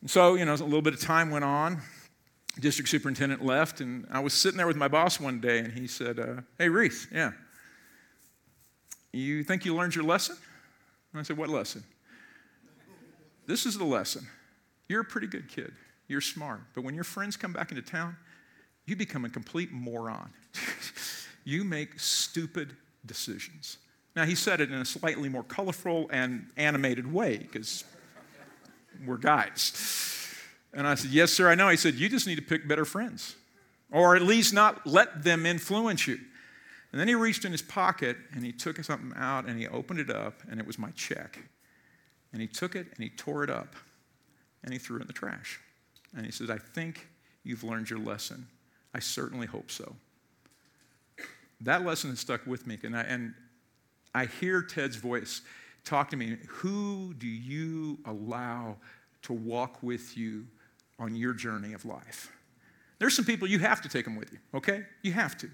And 0.00 0.10
so, 0.10 0.34
you 0.34 0.44
know, 0.44 0.54
a 0.54 0.56
little 0.56 0.82
bit 0.82 0.94
of 0.94 1.00
time 1.00 1.30
went 1.30 1.44
on. 1.44 1.80
District 2.58 2.88
superintendent 2.88 3.44
left, 3.44 3.80
and 3.80 4.06
I 4.10 4.20
was 4.20 4.34
sitting 4.34 4.58
there 4.58 4.66
with 4.66 4.76
my 4.76 4.88
boss 4.88 5.20
one 5.20 5.40
day, 5.40 5.60
and 5.60 5.72
he 5.72 5.86
said, 5.86 6.18
uh, 6.18 6.42
Hey, 6.58 6.68
Reece, 6.68 7.06
yeah, 7.12 7.32
you 9.12 9.44
think 9.44 9.64
you 9.64 9.74
learned 9.74 9.94
your 9.94 10.04
lesson? 10.04 10.36
And 11.12 11.20
I 11.20 11.22
said, 11.22 11.36
What 11.36 11.48
lesson? 11.48 11.84
This 13.46 13.66
is 13.66 13.76
the 13.76 13.84
lesson. 13.84 14.26
You're 14.88 15.00
a 15.00 15.04
pretty 15.04 15.26
good 15.26 15.48
kid. 15.48 15.72
You're 16.08 16.20
smart. 16.20 16.60
But 16.74 16.84
when 16.84 16.94
your 16.94 17.04
friends 17.04 17.36
come 17.36 17.52
back 17.52 17.70
into 17.70 17.82
town, 17.82 18.16
you 18.86 18.96
become 18.96 19.24
a 19.24 19.28
complete 19.28 19.72
moron. 19.72 20.30
you 21.44 21.64
make 21.64 21.98
stupid 21.98 22.76
decisions. 23.06 23.78
Now, 24.16 24.24
he 24.24 24.34
said 24.34 24.60
it 24.60 24.70
in 24.70 24.78
a 24.78 24.84
slightly 24.84 25.28
more 25.28 25.44
colorful 25.44 26.08
and 26.12 26.48
animated 26.56 27.10
way 27.12 27.38
because 27.38 27.84
we're 29.06 29.16
guys. 29.16 29.72
And 30.72 30.86
I 30.86 30.94
said, 30.94 31.10
Yes, 31.10 31.32
sir, 31.32 31.48
I 31.48 31.54
know. 31.54 31.68
He 31.68 31.76
said, 31.76 31.94
You 31.94 32.08
just 32.08 32.26
need 32.26 32.36
to 32.36 32.42
pick 32.42 32.68
better 32.68 32.84
friends, 32.84 33.36
or 33.90 34.16
at 34.16 34.22
least 34.22 34.54
not 34.54 34.86
let 34.86 35.24
them 35.24 35.46
influence 35.46 36.06
you. 36.06 36.18
And 36.92 37.00
then 37.00 37.06
he 37.08 37.14
reached 37.14 37.44
in 37.44 37.52
his 37.52 37.62
pocket 37.62 38.16
and 38.32 38.44
he 38.44 38.52
took 38.52 38.82
something 38.82 39.12
out 39.16 39.46
and 39.46 39.58
he 39.58 39.68
opened 39.68 40.00
it 40.00 40.10
up 40.10 40.42
and 40.50 40.58
it 40.58 40.66
was 40.66 40.78
my 40.78 40.90
check. 40.90 41.38
And 42.32 42.40
he 42.40 42.48
took 42.48 42.74
it 42.74 42.86
and 42.94 43.02
he 43.02 43.10
tore 43.10 43.44
it 43.44 43.50
up 43.50 43.74
and 44.64 44.72
he 44.72 44.78
threw 44.78 44.96
it 44.98 45.02
in 45.02 45.06
the 45.06 45.12
trash. 45.12 45.60
And 46.16 46.26
he 46.26 46.32
says, 46.32 46.50
I 46.50 46.58
think 46.58 47.06
you've 47.44 47.62
learned 47.62 47.90
your 47.90 48.00
lesson. 48.00 48.46
I 48.92 48.98
certainly 48.98 49.46
hope 49.46 49.70
so. 49.70 49.94
That 51.60 51.84
lesson 51.84 52.10
has 52.10 52.18
stuck 52.18 52.46
with 52.46 52.66
me. 52.66 52.78
And 52.82 52.96
I, 52.96 53.02
and 53.02 53.34
I 54.14 54.26
hear 54.26 54.62
Ted's 54.62 54.96
voice 54.96 55.42
talk 55.84 56.10
to 56.10 56.16
me. 56.16 56.38
Who 56.48 57.14
do 57.14 57.28
you 57.28 57.98
allow 58.04 58.76
to 59.22 59.32
walk 59.32 59.82
with 59.82 60.16
you 60.16 60.46
on 61.00 61.16
your 61.16 61.32
journey 61.32 61.72
of 61.72 61.84
life? 61.84 62.30
There's 63.00 63.16
some 63.16 63.24
people 63.24 63.48
you 63.48 63.58
have 63.58 63.82
to 63.82 63.88
take 63.88 64.04
them 64.04 64.14
with 64.14 64.30
you, 64.30 64.38
okay? 64.54 64.84
You 65.02 65.12
have 65.12 65.36
to. 65.38 65.50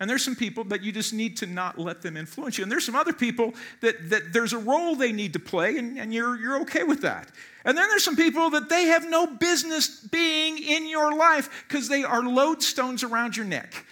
And 0.00 0.10
there's 0.10 0.24
some 0.24 0.34
people 0.34 0.64
that 0.64 0.82
you 0.82 0.90
just 0.90 1.12
need 1.12 1.36
to 1.38 1.46
not 1.46 1.78
let 1.78 2.02
them 2.02 2.16
influence 2.16 2.58
you. 2.58 2.64
And 2.64 2.70
there's 2.70 2.84
some 2.84 2.96
other 2.96 3.12
people 3.12 3.54
that, 3.80 4.10
that 4.10 4.32
there's 4.32 4.52
a 4.52 4.58
role 4.58 4.96
they 4.96 5.12
need 5.12 5.32
to 5.34 5.38
play, 5.38 5.78
and, 5.78 5.96
and 5.98 6.12
you're, 6.12 6.36
you're 6.38 6.60
okay 6.62 6.82
with 6.82 7.02
that. 7.02 7.30
And 7.64 7.78
then 7.78 7.88
there's 7.88 8.04
some 8.04 8.16
people 8.16 8.50
that 8.50 8.68
they 8.68 8.86
have 8.86 9.08
no 9.08 9.26
business 9.26 10.00
being 10.00 10.58
in 10.58 10.88
your 10.88 11.16
life 11.16 11.64
because 11.68 11.88
they 11.88 12.02
are 12.02 12.22
lodestones 12.22 13.08
around 13.08 13.36
your 13.36 13.46
neck. 13.46 13.86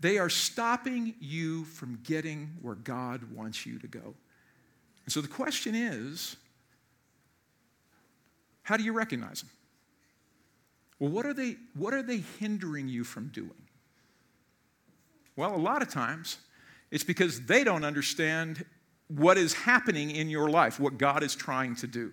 They 0.00 0.18
are 0.18 0.30
stopping 0.30 1.14
you 1.20 1.64
from 1.64 1.98
getting 2.04 2.56
where 2.62 2.76
God 2.76 3.24
wants 3.34 3.66
you 3.66 3.78
to 3.80 3.88
go. 3.88 4.14
And 5.04 5.12
so 5.12 5.20
the 5.20 5.28
question 5.28 5.74
is 5.74 6.36
how 8.62 8.76
do 8.76 8.84
you 8.84 8.92
recognize 8.92 9.40
them? 9.40 9.50
Well, 11.00 11.10
what 11.10 11.26
are 11.26 11.34
they, 11.34 11.56
what 11.74 11.92
are 11.92 12.02
they 12.02 12.22
hindering 12.38 12.88
you 12.88 13.02
from 13.02 13.28
doing? 13.28 13.50
Well, 15.34 15.56
a 15.56 15.56
lot 15.56 15.82
of 15.82 15.88
times 15.88 16.36
it's 16.90 17.04
because 17.04 17.46
they 17.46 17.64
don't 17.64 17.84
understand 17.84 18.64
what 19.08 19.38
is 19.38 19.54
happening 19.54 20.10
in 20.10 20.28
your 20.28 20.48
life, 20.48 20.78
what 20.78 20.98
God 20.98 21.24
is 21.24 21.34
trying 21.34 21.74
to 21.76 21.86
do. 21.86 22.12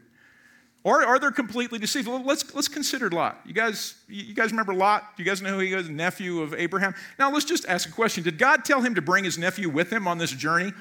Or, 0.84 1.04
are 1.04 1.20
they 1.20 1.30
completely 1.32 1.80
deceived. 1.80 2.08
Let's, 2.08 2.56
let's 2.56 2.70
consider 2.70 3.10
Lot. 3.10 3.42
You 3.46 3.54
guys, 3.54 3.96
you 4.08 4.34
guys 4.34 4.52
remember 4.52 4.74
Lot? 4.74 5.04
You 5.18 5.26
guys 5.26 5.42
know 5.42 5.50
who 5.50 5.60
he 5.60 5.74
is? 5.74 5.90
Nephew 5.90 6.42
of 6.42 6.54
Abraham. 6.54 6.96
Now 7.20 7.30
let's 7.30 7.44
just 7.44 7.66
ask 7.68 7.90
a 7.90 7.92
question. 7.92 8.24
Did 8.24 8.38
God 8.38 8.64
tell 8.64 8.82
him 8.82 8.96
to 8.96 9.02
bring 9.02 9.26
his 9.26 9.38
nephew 9.38 9.70
with 9.70 9.92
him 9.92 10.08
on 10.08 10.18
this 10.18 10.32
journey? 10.32 10.72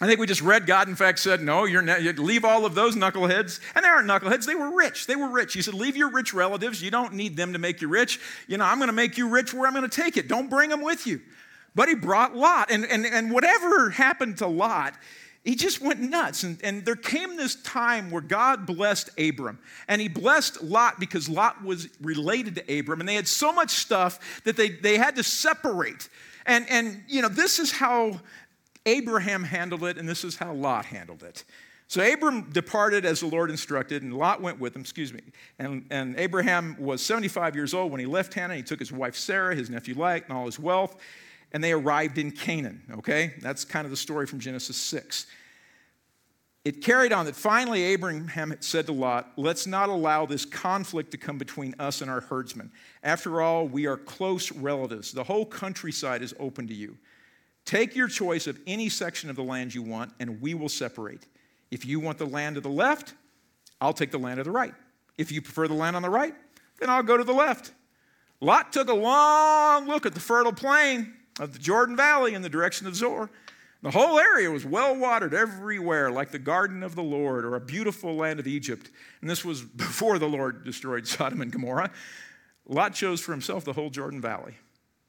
I 0.00 0.06
think 0.06 0.20
we 0.20 0.26
just 0.28 0.42
read 0.42 0.66
God, 0.66 0.88
in 0.88 0.94
fact, 0.94 1.18
said, 1.18 1.40
No, 1.40 1.64
you're 1.64 1.82
ne- 1.82 2.12
leave 2.12 2.44
all 2.44 2.64
of 2.64 2.74
those 2.74 2.94
knuckleheads. 2.94 3.60
And 3.74 3.84
they 3.84 3.88
aren't 3.88 4.08
knuckleheads, 4.08 4.46
they 4.46 4.54
were 4.54 4.76
rich. 4.76 5.06
They 5.06 5.16
were 5.16 5.28
rich. 5.28 5.54
He 5.54 5.62
said, 5.62 5.74
Leave 5.74 5.96
your 5.96 6.10
rich 6.10 6.32
relatives. 6.32 6.80
You 6.80 6.90
don't 6.90 7.14
need 7.14 7.36
them 7.36 7.52
to 7.52 7.58
make 7.58 7.80
you 7.80 7.88
rich. 7.88 8.20
You 8.46 8.58
know, 8.58 8.64
I'm 8.64 8.78
going 8.78 8.88
to 8.88 8.94
make 8.94 9.18
you 9.18 9.28
rich 9.28 9.52
where 9.52 9.66
I'm 9.66 9.74
going 9.74 9.88
to 9.88 10.02
take 10.02 10.16
it. 10.16 10.28
Don't 10.28 10.48
bring 10.48 10.70
them 10.70 10.82
with 10.82 11.06
you. 11.06 11.20
But 11.74 11.88
he 11.88 11.94
brought 11.94 12.36
Lot. 12.36 12.70
And, 12.70 12.84
and, 12.84 13.04
and 13.04 13.30
whatever 13.32 13.90
happened 13.90 14.38
to 14.38 14.46
Lot, 14.46 14.94
he 15.44 15.56
just 15.56 15.80
went 15.80 16.00
nuts. 16.00 16.44
And, 16.44 16.60
and 16.62 16.84
there 16.84 16.96
came 16.96 17.36
this 17.36 17.56
time 17.56 18.10
where 18.10 18.22
God 18.22 18.66
blessed 18.66 19.10
Abram. 19.18 19.58
And 19.88 20.00
he 20.00 20.08
blessed 20.08 20.62
Lot 20.62 21.00
because 21.00 21.28
Lot 21.28 21.64
was 21.64 21.88
related 22.00 22.54
to 22.56 22.78
Abram. 22.78 23.00
And 23.00 23.08
they 23.08 23.14
had 23.14 23.26
so 23.26 23.52
much 23.52 23.70
stuff 23.70 24.42
that 24.44 24.56
they, 24.56 24.68
they 24.68 24.96
had 24.96 25.16
to 25.16 25.24
separate. 25.24 26.08
And, 26.46 26.66
and, 26.70 27.02
you 27.08 27.20
know, 27.22 27.28
this 27.28 27.58
is 27.58 27.72
how 27.72 28.20
Abraham 28.88 29.44
handled 29.44 29.84
it, 29.84 29.98
and 29.98 30.08
this 30.08 30.24
is 30.24 30.36
how 30.36 30.52
Lot 30.52 30.86
handled 30.86 31.22
it. 31.22 31.44
So 31.88 32.02
Abram 32.02 32.50
departed 32.50 33.04
as 33.06 33.20
the 33.20 33.26
Lord 33.26 33.50
instructed, 33.50 34.02
and 34.02 34.14
Lot 34.14 34.42
went 34.42 34.60
with 34.60 34.76
him, 34.76 34.82
excuse 34.82 35.12
me. 35.12 35.20
And, 35.58 35.86
and 35.90 36.18
Abraham 36.18 36.76
was 36.78 37.00
75 37.00 37.54
years 37.54 37.72
old 37.72 37.90
when 37.90 38.00
he 38.00 38.06
left 38.06 38.34
Haran. 38.34 38.56
He 38.56 38.62
took 38.62 38.78
his 38.78 38.92
wife 38.92 39.16
Sarah, 39.16 39.54
his 39.54 39.70
nephew 39.70 39.94
Lot, 39.94 40.24
and 40.28 40.36
all 40.36 40.44
his 40.44 40.58
wealth, 40.58 40.96
and 41.52 41.64
they 41.64 41.72
arrived 41.72 42.18
in 42.18 42.30
Canaan, 42.30 42.82
okay? 42.98 43.34
That's 43.40 43.64
kind 43.64 43.86
of 43.86 43.90
the 43.90 43.96
story 43.96 44.26
from 44.26 44.38
Genesis 44.38 44.76
6. 44.76 45.26
It 46.64 46.82
carried 46.82 47.14
on 47.14 47.24
that 47.24 47.36
finally 47.36 47.82
Abraham 47.82 48.54
said 48.60 48.84
to 48.86 48.92
Lot, 48.92 49.32
Let's 49.36 49.66
not 49.66 49.88
allow 49.88 50.26
this 50.26 50.44
conflict 50.44 51.10
to 51.12 51.16
come 51.16 51.38
between 51.38 51.74
us 51.78 52.02
and 52.02 52.10
our 52.10 52.20
herdsmen. 52.20 52.70
After 53.02 53.40
all, 53.40 53.66
we 53.66 53.86
are 53.86 53.96
close 53.96 54.52
relatives. 54.52 55.12
The 55.12 55.24
whole 55.24 55.46
countryside 55.46 56.20
is 56.20 56.34
open 56.38 56.66
to 56.68 56.74
you. 56.74 56.98
Take 57.68 57.94
your 57.94 58.08
choice 58.08 58.46
of 58.46 58.58
any 58.66 58.88
section 58.88 59.28
of 59.28 59.36
the 59.36 59.42
land 59.42 59.74
you 59.74 59.82
want, 59.82 60.14
and 60.20 60.40
we 60.40 60.54
will 60.54 60.70
separate. 60.70 61.26
If 61.70 61.84
you 61.84 62.00
want 62.00 62.16
the 62.16 62.24
land 62.24 62.54
to 62.54 62.62
the 62.62 62.70
left, 62.70 63.12
I'll 63.78 63.92
take 63.92 64.10
the 64.10 64.18
land 64.18 64.38
to 64.38 64.44
the 64.44 64.50
right. 64.50 64.72
If 65.18 65.30
you 65.30 65.42
prefer 65.42 65.68
the 65.68 65.74
land 65.74 65.94
on 65.94 66.00
the 66.00 66.08
right, 66.08 66.34
then 66.80 66.88
I'll 66.88 67.02
go 67.02 67.18
to 67.18 67.24
the 67.24 67.34
left. 67.34 67.72
Lot 68.40 68.72
took 68.72 68.88
a 68.88 68.94
long 68.94 69.86
look 69.86 70.06
at 70.06 70.14
the 70.14 70.20
fertile 70.20 70.54
plain 70.54 71.12
of 71.40 71.52
the 71.52 71.58
Jordan 71.58 71.94
Valley 71.94 72.32
in 72.32 72.40
the 72.40 72.48
direction 72.48 72.86
of 72.86 72.96
Zoar. 72.96 73.28
The 73.82 73.90
whole 73.90 74.18
area 74.18 74.50
was 74.50 74.64
well 74.64 74.96
watered 74.96 75.34
everywhere, 75.34 76.10
like 76.10 76.30
the 76.30 76.38
garden 76.38 76.82
of 76.82 76.94
the 76.94 77.02
Lord 77.02 77.44
or 77.44 77.54
a 77.54 77.60
beautiful 77.60 78.16
land 78.16 78.40
of 78.40 78.46
Egypt. 78.46 78.90
And 79.20 79.28
this 79.28 79.44
was 79.44 79.60
before 79.76 80.18
the 80.18 80.26
Lord 80.26 80.64
destroyed 80.64 81.06
Sodom 81.06 81.42
and 81.42 81.52
Gomorrah. 81.52 81.90
Lot 82.64 82.94
chose 82.94 83.20
for 83.20 83.32
himself 83.32 83.66
the 83.66 83.74
whole 83.74 83.90
Jordan 83.90 84.22
Valley, 84.22 84.54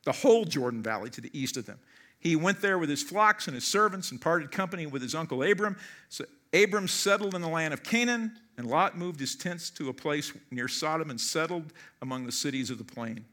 the 0.03 0.11
whole 0.11 0.43
Jordan 0.43 0.83
Valley 0.83 1.09
to 1.11 1.21
the 1.21 1.31
east 1.31 1.55
of 1.55 1.65
them. 1.65 1.79
He 2.19 2.35
went 2.35 2.61
there 2.61 2.77
with 2.77 2.89
his 2.89 3.01
flocks 3.01 3.47
and 3.47 3.55
his 3.55 3.65
servants 3.65 4.11
and 4.11 4.19
parted 4.19 4.51
company 4.51 4.85
with 4.85 5.01
his 5.01 5.15
uncle 5.15 5.41
Abram. 5.41 5.77
So 6.09 6.25
Abram 6.53 6.87
settled 6.87 7.33
in 7.33 7.41
the 7.41 7.47
land 7.47 7.73
of 7.73 7.83
Canaan, 7.83 8.37
and 8.57 8.67
Lot 8.67 8.97
moved 8.97 9.19
his 9.19 9.35
tents 9.35 9.69
to 9.71 9.89
a 9.89 9.93
place 9.93 10.33
near 10.51 10.67
Sodom 10.67 11.09
and 11.09 11.19
settled 11.19 11.71
among 12.01 12.25
the 12.25 12.31
cities 12.31 12.69
of 12.69 12.77
the 12.77 12.83
plain. 12.83 13.25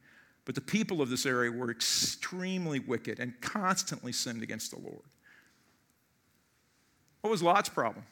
But 0.45 0.55
the 0.55 0.61
people 0.61 1.03
of 1.03 1.11
this 1.11 1.27
area 1.27 1.51
were 1.51 1.71
extremely 1.71 2.79
wicked 2.79 3.19
and 3.19 3.41
constantly 3.41 4.13
sinned 4.13 4.43
against 4.43 4.71
the 4.71 4.79
Lord. 4.79 5.03
What 7.23 7.31
was 7.31 7.43
Lot's 7.43 7.69
problem? 7.69 8.07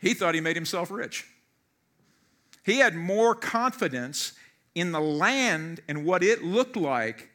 He 0.00 0.14
thought 0.14 0.34
he 0.34 0.40
made 0.40 0.56
himself 0.56 0.90
rich. 0.90 1.26
He 2.64 2.78
had 2.78 2.94
more 2.94 3.34
confidence 3.34 4.32
in 4.74 4.92
the 4.92 5.00
land 5.00 5.80
and 5.88 6.06
what 6.06 6.22
it 6.22 6.42
looked 6.42 6.76
like 6.76 7.28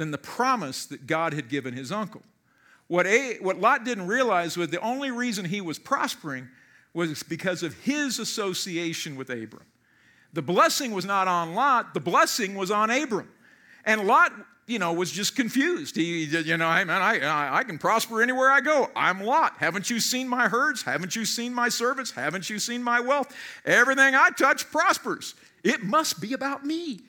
than 0.00 0.12
the 0.12 0.18
promise 0.18 0.86
that 0.86 1.06
God 1.06 1.34
had 1.34 1.50
given 1.50 1.74
his 1.74 1.92
uncle. 1.92 2.22
What, 2.86 3.06
A, 3.06 3.36
what 3.42 3.60
Lot 3.60 3.84
didn't 3.84 4.06
realize 4.06 4.56
was 4.56 4.70
the 4.70 4.80
only 4.80 5.10
reason 5.10 5.44
he 5.44 5.60
was 5.60 5.78
prospering 5.78 6.48
was 6.94 7.22
because 7.22 7.62
of 7.62 7.74
his 7.80 8.18
association 8.18 9.14
with 9.14 9.28
Abram. 9.28 9.66
The 10.32 10.40
blessing 10.40 10.92
was 10.92 11.04
not 11.04 11.28
on 11.28 11.54
Lot, 11.54 11.92
the 11.92 12.00
blessing 12.00 12.54
was 12.54 12.70
on 12.70 12.88
Abram. 12.88 13.28
And 13.84 14.06
Lot, 14.06 14.32
you 14.66 14.78
know, 14.78 14.94
was 14.94 15.10
just 15.10 15.36
confused. 15.36 15.96
He, 15.96 16.24
you 16.24 16.56
know, 16.56 16.72
hey 16.72 16.84
man, 16.84 17.02
I, 17.02 17.58
I 17.58 17.62
can 17.64 17.76
prosper 17.76 18.22
anywhere 18.22 18.50
I 18.50 18.62
go. 18.62 18.88
I'm 18.96 19.22
Lot. 19.22 19.52
Haven't 19.58 19.90
you 19.90 20.00
seen 20.00 20.26
my 20.26 20.48
herds? 20.48 20.82
Haven't 20.82 21.14
you 21.14 21.26
seen 21.26 21.52
my 21.52 21.68
servants? 21.68 22.10
Haven't 22.10 22.48
you 22.48 22.58
seen 22.58 22.82
my 22.82 23.00
wealth? 23.00 23.36
Everything 23.66 24.14
I 24.14 24.30
touch 24.30 24.70
prospers. 24.70 25.34
It 25.62 25.82
must 25.82 26.22
be 26.22 26.32
about 26.32 26.64
me. 26.64 27.00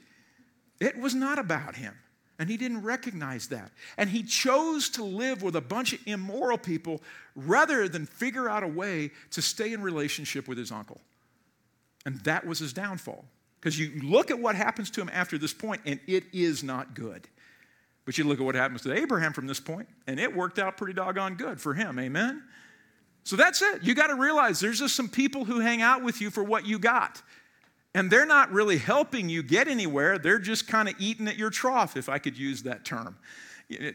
It 0.82 1.00
was 1.00 1.16
not 1.16 1.40
about 1.40 1.78
him. 1.78 1.94
And 2.42 2.50
he 2.50 2.58
didn't 2.58 2.82
recognize 2.82 3.50
that. 3.50 3.70
And 3.98 4.10
he 4.10 4.24
chose 4.24 4.90
to 4.90 5.04
live 5.04 5.44
with 5.44 5.56
a 5.56 5.62
bunch 5.62 5.94
of 5.94 6.00
immoral 6.08 6.58
people 6.58 7.00
rather 7.36 7.88
than 7.88 8.08
figure 8.08 8.50
out 8.50 8.64
a 8.64 8.68
way 8.68 9.12
to 9.30 9.44
stay 9.44 9.74
in 9.74 9.84
relationship 9.84 10.48
with 10.48 10.58
his 10.58 10.72
uncle. 10.72 11.00
And 12.04 12.20
that 12.22 12.48
was 12.48 12.58
his 12.58 12.74
downfall. 12.74 13.26
Because 13.60 13.78
you 13.78 14.02
look 14.02 14.32
at 14.32 14.40
what 14.40 14.56
happens 14.56 14.90
to 14.90 15.02
him 15.02 15.12
after 15.14 15.38
this 15.38 15.54
point, 15.54 15.82
and 15.86 16.00
it 16.08 16.24
is 16.34 16.64
not 16.64 16.96
good. 16.96 17.28
But 18.06 18.18
you 18.18 18.24
look 18.24 18.40
at 18.40 18.44
what 18.44 18.56
happens 18.56 18.82
to 18.82 18.94
Abraham 18.98 19.34
from 19.34 19.46
this 19.46 19.60
point, 19.60 19.88
and 20.08 20.20
it 20.20 20.36
worked 20.36 20.58
out 20.58 20.78
pretty 20.78 20.94
doggone 20.94 21.36
good 21.36 21.62
for 21.62 21.76
him. 21.76 22.00
Amen? 22.00 22.42
So 23.24 23.36
that's 23.36 23.62
it. 23.62 23.84
You 23.84 23.94
got 23.94 24.08
to 24.08 24.16
realize 24.16 24.60
there's 24.60 24.80
just 24.80 24.96
some 24.96 25.10
people 25.10 25.46
who 25.46 25.60
hang 25.60 25.84
out 25.84 26.02
with 26.04 26.20
you 26.22 26.32
for 26.32 26.44
what 26.44 26.66
you 26.66 26.80
got. 26.80 27.22
And 27.94 28.10
they're 28.10 28.26
not 28.26 28.52
really 28.52 28.78
helping 28.78 29.28
you 29.28 29.44
get 29.44 29.68
anywhere. 29.68 30.18
They're 30.18 30.40
just 30.40 30.68
kind 30.68 30.88
of 30.88 30.96
eating 30.98 31.28
at 31.28 31.38
your 31.38 31.50
trough, 31.50 31.98
if 31.98 32.08
I 32.08 32.20
could 32.20 32.38
use 32.38 32.64
that 32.64 32.86
term. 32.86 33.18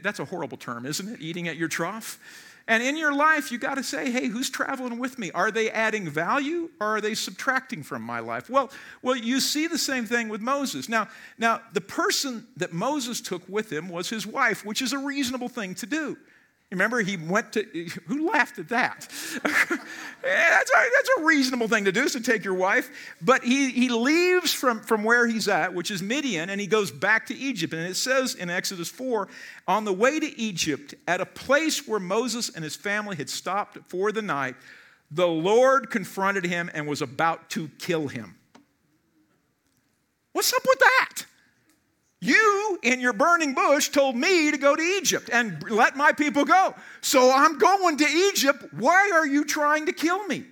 That's 0.03 0.19
a 0.19 0.25
horrible 0.25 0.59
term, 0.59 0.85
isn't 0.87 1.09
it? 1.09 1.21
Eating 1.21 1.49
at 1.49 1.57
your 1.57 1.69
trough. 1.69 2.19
And 2.69 2.83
in 2.83 2.97
your 2.97 3.15
life, 3.15 3.53
you 3.53 3.59
got 3.59 3.77
to 3.77 3.83
say, 3.83 4.11
hey, 4.11 4.27
who's 4.27 4.51
traveling 4.51 4.99
with 4.99 5.19
me? 5.19 5.31
Are 5.31 5.53
they 5.53 5.71
adding 5.71 6.09
value 6.11 6.69
or 6.81 6.97
are 6.97 7.01
they 7.01 7.15
subtracting 7.15 7.85
from 7.85 8.03
my 8.03 8.19
life? 8.19 8.51
Well, 8.51 8.73
well, 9.03 9.17
you 9.17 9.39
see 9.39 9.69
the 9.69 9.79
same 9.79 10.05
thing 10.05 10.29
with 10.29 10.41
Moses. 10.41 10.89
Now, 10.89 11.09
now 11.39 11.61
the 11.75 11.81
person 11.81 12.47
that 12.57 12.73
Moses 12.73 13.21
took 13.21 13.49
with 13.49 13.73
him 13.73 13.89
was 13.89 14.11
his 14.11 14.27
wife, 14.27 14.65
which 14.65 14.83
is 14.83 14.93
a 14.93 14.99
reasonable 14.99 15.49
thing 15.49 15.77
to 15.77 15.87
do. 15.87 16.17
Remember, 16.71 17.01
he 17.01 17.17
went 17.17 17.53
to, 17.53 17.63
who 18.07 18.31
laughed 18.31 18.59
at 18.59 18.69
that? 18.71 19.09
that's, 19.43 20.71
a, 20.71 20.91
that's 20.95 21.11
a 21.19 21.25
reasonable 21.25 21.69
thing 21.69 21.85
to 21.85 21.93
do, 21.93 22.03
is 22.03 22.13
to 22.13 22.21
take 22.21 22.45
your 22.45 22.55
wife. 22.55 22.91
But 23.23 23.45
he, 23.45 23.71
he 23.71 23.89
leaves 23.89 24.53
from, 24.53 24.81
from 24.81 25.05
where 25.05 25.27
he's 25.27 25.47
at, 25.49 25.75
which 25.75 25.91
is 25.91 26.03
Midian, 26.03 26.51
and 26.51 26.61
he 26.61 26.67
goes 26.67 26.91
back 26.91 27.27
to 27.27 27.37
Egypt. 27.37 27.73
And 27.73 27.87
it 27.87 27.97
says 27.97 28.35
in 28.35 28.51
Exodus 28.51 28.89
4 28.89 29.29
on 29.69 29.85
the 29.85 29.93
way 29.93 30.19
to 30.19 30.39
Egypt, 30.39 30.95
at 31.07 31.21
a 31.21 31.27
place 31.27 31.87
where 31.87 32.01
Moses 32.01 32.49
and 32.49 32.65
his 32.65 32.75
family 32.75 33.17
had 33.17 33.31
stopped 33.31 33.79
for 33.89 34.11
the 34.11 34.23
night, 34.23 34.57
the 35.11 35.29
Lord 35.29 35.91
confronted 35.91 36.45
him 36.45 36.69
and 36.75 36.89
was 36.89 37.01
about 37.01 37.49
to 37.51 37.69
kill 37.79 38.09
him. 38.09 38.35
What's 40.33 40.53
up 40.53 40.63
with 40.67 40.81
that? 40.81 41.23
You, 42.27 42.79
in 42.83 42.99
your 43.01 43.13
burning 43.13 43.55
bush, 43.55 43.91
told 43.91 44.17
me 44.17 44.51
to 44.51 44.59
go 44.59 44.75
to 44.75 44.83
Egypt 44.83 45.31
and 45.33 45.63
let 45.71 45.97
my 45.97 46.11
people 46.11 46.45
go. 46.45 46.75
So 47.01 47.31
I'm 47.33 47.57
going 47.57 47.99
to 47.99 48.05
Egypt. 48.05 48.65
Why 48.73 49.13
are 49.15 49.27
you 49.27 49.45
trying 49.45 49.87
to 49.87 49.93
kill 49.93 50.27
me? 50.27 50.45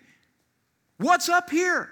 What's 0.99 1.29
up 1.29 1.51
here? 1.51 1.91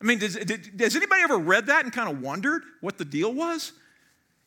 I 0.00 0.04
mean, 0.04 0.18
does, 0.18 0.34
does 0.34 0.96
anybody 0.96 1.22
ever 1.22 1.38
read 1.38 1.66
that 1.66 1.84
and 1.84 1.92
kind 1.92 2.10
of 2.10 2.20
wondered 2.20 2.64
what 2.80 2.98
the 2.98 3.04
deal 3.04 3.32
was? 3.32 3.72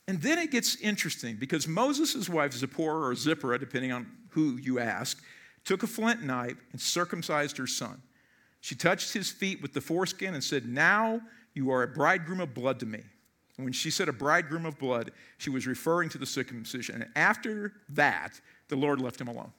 And 0.05 0.21
then 0.21 0.37
it 0.37 0.51
gets 0.51 0.75
interesting 0.81 1.37
because 1.37 1.65
Moses' 1.65 2.27
wife, 2.27 2.51
Zipporah 2.51 3.07
or 3.07 3.15
Zipporah, 3.15 3.57
depending 3.57 3.93
on 3.93 4.05
who 4.31 4.57
you 4.57 4.79
ask, 4.79 5.23
took 5.63 5.81
a 5.81 5.87
flint 5.87 6.23
knife 6.23 6.57
and 6.73 6.81
circumcised 6.81 7.57
her 7.57 7.67
son. 7.67 8.01
She 8.59 8.75
touched 8.75 9.13
his 9.13 9.31
feet 9.31 9.61
with 9.61 9.71
the 9.71 9.79
foreskin 9.79 10.33
and 10.33 10.43
said, 10.43 10.65
Now 10.65 11.21
you 11.53 11.71
are 11.71 11.83
a 11.83 11.87
bridegroom 11.87 12.41
of 12.41 12.53
blood 12.53 12.81
to 12.81 12.85
me. 12.85 13.03
When 13.57 13.71
she 13.71 13.89
said 13.89 14.09
a 14.09 14.13
bridegroom 14.13 14.65
of 14.65 14.77
blood, 14.77 15.11
she 15.37 15.49
was 15.49 15.65
referring 15.65 16.09
to 16.09 16.17
the 16.17 16.25
circumcision. 16.25 16.95
And 16.95 17.11
after 17.15 17.73
that, 17.89 18.39
the 18.67 18.75
Lord 18.75 18.99
left 18.99 19.19
him 19.21 19.27
alone. 19.27 19.51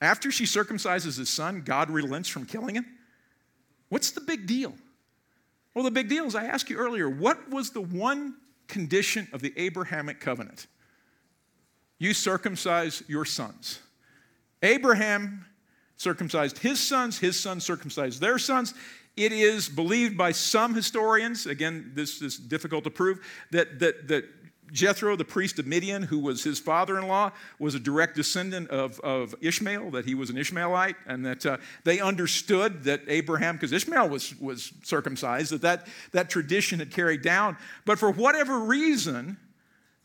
After 0.00 0.30
she 0.30 0.44
circumcises 0.44 1.16
his 1.16 1.30
son, 1.30 1.62
God 1.62 1.90
relents 1.90 2.28
from 2.28 2.44
killing 2.44 2.74
him. 2.74 2.84
What's 3.88 4.10
the 4.10 4.20
big 4.20 4.46
deal? 4.46 4.74
Well, 5.72 5.84
the 5.84 5.90
big 5.90 6.08
deal 6.08 6.26
is 6.26 6.34
I 6.34 6.44
asked 6.44 6.68
you 6.68 6.76
earlier 6.76 7.08
what 7.08 7.50
was 7.50 7.70
the 7.70 7.80
one 7.80 8.34
condition 8.68 9.28
of 9.32 9.40
the 9.40 9.52
Abrahamic 9.56 10.20
covenant? 10.20 10.66
You 11.98 12.12
circumcise 12.12 13.02
your 13.08 13.24
sons. 13.24 13.80
Abraham 14.62 15.46
circumcised 15.96 16.58
his 16.58 16.80
sons, 16.80 17.18
his 17.18 17.38
sons 17.38 17.64
circumcised 17.64 18.20
their 18.20 18.38
sons. 18.38 18.74
It 19.16 19.32
is 19.32 19.68
believed 19.68 20.16
by 20.16 20.32
some 20.32 20.74
historians, 20.74 21.46
again, 21.46 21.92
this 21.94 22.20
is 22.20 22.36
difficult 22.36 22.84
to 22.84 22.90
prove, 22.90 23.20
that, 23.52 23.78
that, 23.78 24.08
that 24.08 24.24
Jethro, 24.72 25.14
the 25.14 25.24
priest 25.24 25.60
of 25.60 25.66
Midian, 25.68 26.02
who 26.02 26.18
was 26.18 26.42
his 26.42 26.58
father 26.58 26.98
in 26.98 27.06
law, 27.06 27.30
was 27.60 27.76
a 27.76 27.78
direct 27.78 28.16
descendant 28.16 28.70
of, 28.70 28.98
of 29.00 29.34
Ishmael, 29.40 29.92
that 29.92 30.04
he 30.04 30.16
was 30.16 30.30
an 30.30 30.36
Ishmaelite, 30.36 30.96
and 31.06 31.24
that 31.24 31.46
uh, 31.46 31.58
they 31.84 32.00
understood 32.00 32.82
that 32.84 33.02
Abraham, 33.06 33.54
because 33.54 33.72
Ishmael 33.72 34.08
was, 34.08 34.34
was 34.40 34.72
circumcised, 34.82 35.52
that, 35.52 35.62
that 35.62 35.86
that 36.10 36.28
tradition 36.28 36.80
had 36.80 36.90
carried 36.90 37.22
down. 37.22 37.56
But 37.84 38.00
for 38.00 38.10
whatever 38.10 38.58
reason, 38.58 39.36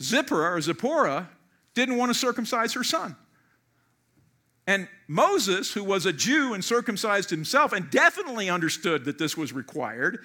Zipporah 0.02 0.54
or 0.56 0.62
Zipporah 0.62 1.30
didn't 1.74 1.98
want 1.98 2.12
to 2.12 2.18
circumcise 2.18 2.74
her 2.74 2.84
son. 2.84 3.16
And 4.70 4.88
Moses, 5.08 5.74
who 5.74 5.84
was 5.84 6.06
a 6.06 6.14
Jew 6.14 6.54
and 6.54 6.64
circumcised 6.64 7.32
himself 7.32 7.74
and 7.74 7.90
definitely 7.90 8.52
understood 8.52 9.04
that 9.06 9.18
this 9.18 9.36
was 9.36 9.52
required, 9.52 10.20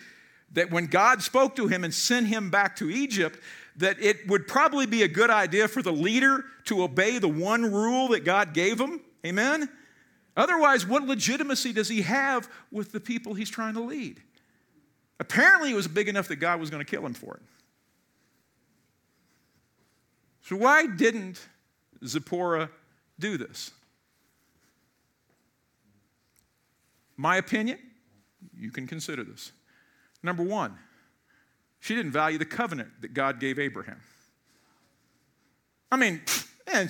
that 0.52 0.70
when 0.70 0.84
God 0.84 1.22
spoke 1.22 1.56
to 1.56 1.66
him 1.66 1.82
and 1.82 1.94
sent 1.94 2.26
him 2.26 2.50
back 2.50 2.76
to 2.76 2.90
Egypt, 2.90 3.38
that 3.76 3.98
it 4.02 4.28
would 4.28 4.46
probably 4.46 4.84
be 4.84 5.02
a 5.02 5.08
good 5.08 5.30
idea 5.30 5.66
for 5.66 5.80
the 5.80 5.94
leader 5.94 6.44
to 6.66 6.82
obey 6.82 7.18
the 7.18 7.26
one 7.26 7.72
rule 7.72 8.08
that 8.08 8.26
God 8.26 8.52
gave 8.52 8.78
him. 8.78 9.00
Amen? 9.24 9.66
Otherwise, 10.36 10.86
what 10.86 11.04
legitimacy 11.04 11.72
does 11.72 11.88
he 11.88 12.02
have 12.02 12.46
with 12.70 12.92
the 12.92 13.00
people 13.00 13.32
he's 13.32 13.48
trying 13.48 13.72
to 13.72 13.80
lead? 13.80 14.20
Apparently, 15.20 15.70
it 15.70 15.74
was 15.74 15.88
big 15.88 16.10
enough 16.10 16.28
that 16.28 16.36
God 16.36 16.60
was 16.60 16.68
going 16.68 16.84
to 16.84 16.90
kill 16.90 17.06
him 17.06 17.14
for 17.14 17.36
it. 17.36 17.42
So, 20.42 20.56
why 20.56 20.86
didn't 20.86 21.40
Zipporah 22.04 22.68
do 23.18 23.38
this? 23.38 23.70
My 27.16 27.36
opinion, 27.36 27.78
you 28.56 28.70
can 28.70 28.86
consider 28.86 29.24
this. 29.24 29.52
Number 30.22 30.42
one, 30.42 30.76
she 31.80 31.94
didn't 31.94 32.12
value 32.12 32.38
the 32.38 32.44
covenant 32.44 32.88
that 33.02 33.14
God 33.14 33.40
gave 33.40 33.58
Abraham. 33.58 34.00
I 35.92 35.96
mean, 35.96 36.22
man, 36.72 36.88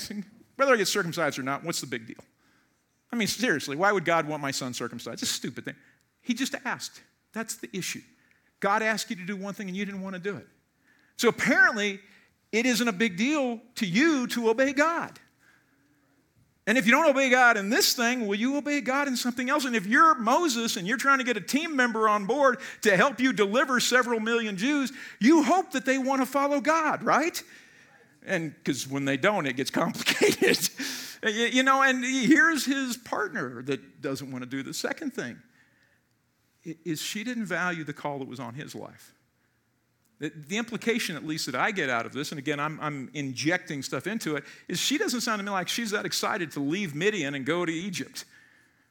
whether 0.57 0.73
I 0.73 0.77
get 0.77 0.89
circumcised 0.89 1.39
or 1.39 1.43
not, 1.43 1.65
what's 1.65 1.81
the 1.81 1.87
big 1.87 2.07
deal? 2.07 2.25
I 3.13 3.17
mean, 3.17 3.29
seriously, 3.29 3.77
why 3.77 3.93
would 3.93 4.05
God 4.05 4.27
want 4.27 4.41
my 4.41 4.51
son 4.51 4.73
circumcised? 4.73 5.23
It's 5.23 5.31
a 5.31 5.35
stupid 5.35 5.65
thing. 5.65 5.75
He 6.23 6.35
just 6.35 6.55
asked. 6.65 7.03
That's 7.33 7.57
the 7.57 7.69
issue. 7.77 8.01
God 8.61 8.83
asked 8.83 9.11
you 9.11 9.17
to 9.17 9.27
do 9.27 9.37
one 9.37 9.53
thing 9.53 9.69
and 9.69 9.77
you 9.77 9.85
didn't 9.85 10.01
want 10.01 10.15
to 10.15 10.21
do 10.21 10.37
it. 10.37 10.47
So 11.17 11.29
apparently, 11.29 12.01
it 12.51 12.67
isn't 12.67 12.87
a 12.87 12.93
big 12.93 13.17
deal 13.17 13.61
to 13.77 13.87
you 13.87 14.27
to 14.29 14.49
obey 14.49 14.73
God. 14.73 15.19
And 16.67 16.79
if 16.79 16.87
you 16.87 16.93
don't 16.93 17.09
obey 17.09 17.29
God 17.29 17.59
in 17.59 17.69
this 17.69 17.93
thing, 17.93 18.27
will 18.27 18.37
you 18.37 18.57
obey 18.57 18.81
God 18.81 19.07
in 19.07 19.17
something 19.17 19.51
else? 19.51 19.67
And 19.67 19.77
if 19.77 19.87
you're 19.87 20.15
Moses 20.15 20.77
and 20.77 20.89
you're 20.89 20.97
trying 20.97 21.19
to 21.19 21.25
get 21.25 21.37
a 21.37 21.41
team 21.41 21.77
member 21.77 22.09
on 22.09 22.25
board 22.25 22.59
to 22.83 22.97
help 22.97 23.21
you 23.21 23.35
deliver 23.35 23.81
several 23.81 24.19
million 24.19 24.57
Jews, 24.57 24.91
you 25.21 25.43
hope 25.43 25.73
that 25.73 25.85
they 25.85 25.99
want 25.99 26.23
to 26.23 26.27
follow 26.27 26.61
God, 26.61 27.03
right? 27.03 27.43
And 28.25 28.55
because 28.55 28.89
when 28.89 29.05
they 29.05 29.19
don't, 29.19 29.47
it 29.47 29.57
gets 29.57 29.71
complicated. 29.71 30.71
you 31.23 31.63
know, 31.63 31.83
and 31.83 32.03
here's 32.03 32.65
his 32.65 32.97
partner 32.97 33.63
that 33.63 34.01
doesn't 34.01 34.31
want 34.33 34.43
to 34.43 34.49
do 34.49 34.63
the 34.63 34.75
second 34.75 35.13
thing 35.13 35.39
is 36.85 37.03
she 37.03 37.25
didn't 37.25 37.45
value 37.45 37.85
the 37.85 37.93
call 37.93 38.19
that 38.21 38.29
was 38.29 38.41
on 38.41 38.55
his 38.55 38.75
life. 38.75 39.13
The 40.21 40.57
implication, 40.57 41.17
at 41.17 41.27
least, 41.27 41.47
that 41.47 41.57
I 41.57 41.71
get 41.71 41.91
out 41.91 42.07
of 42.07 42.13
this, 42.13 42.31
and 42.31 42.39
again, 42.39 42.61
I'm, 42.61 42.79
I'm, 42.81 43.11
injecting 43.15 43.83
stuff 43.83 44.07
into 44.07 44.37
it, 44.37 44.45
is 44.69 44.81
she 44.81 44.97
doesn't 44.97 45.23
sound 45.23 45.41
to 45.41 45.45
me 45.45 45.51
like 45.51 45.69
she's 45.69 45.91
that 45.91 46.07
excited 46.07 46.53
to 46.53 46.61
leave 46.61 46.95
Midian 46.95 47.35
and 47.35 47.45
go 47.45 47.65
to 47.65 47.73
Egypt. 47.73 48.25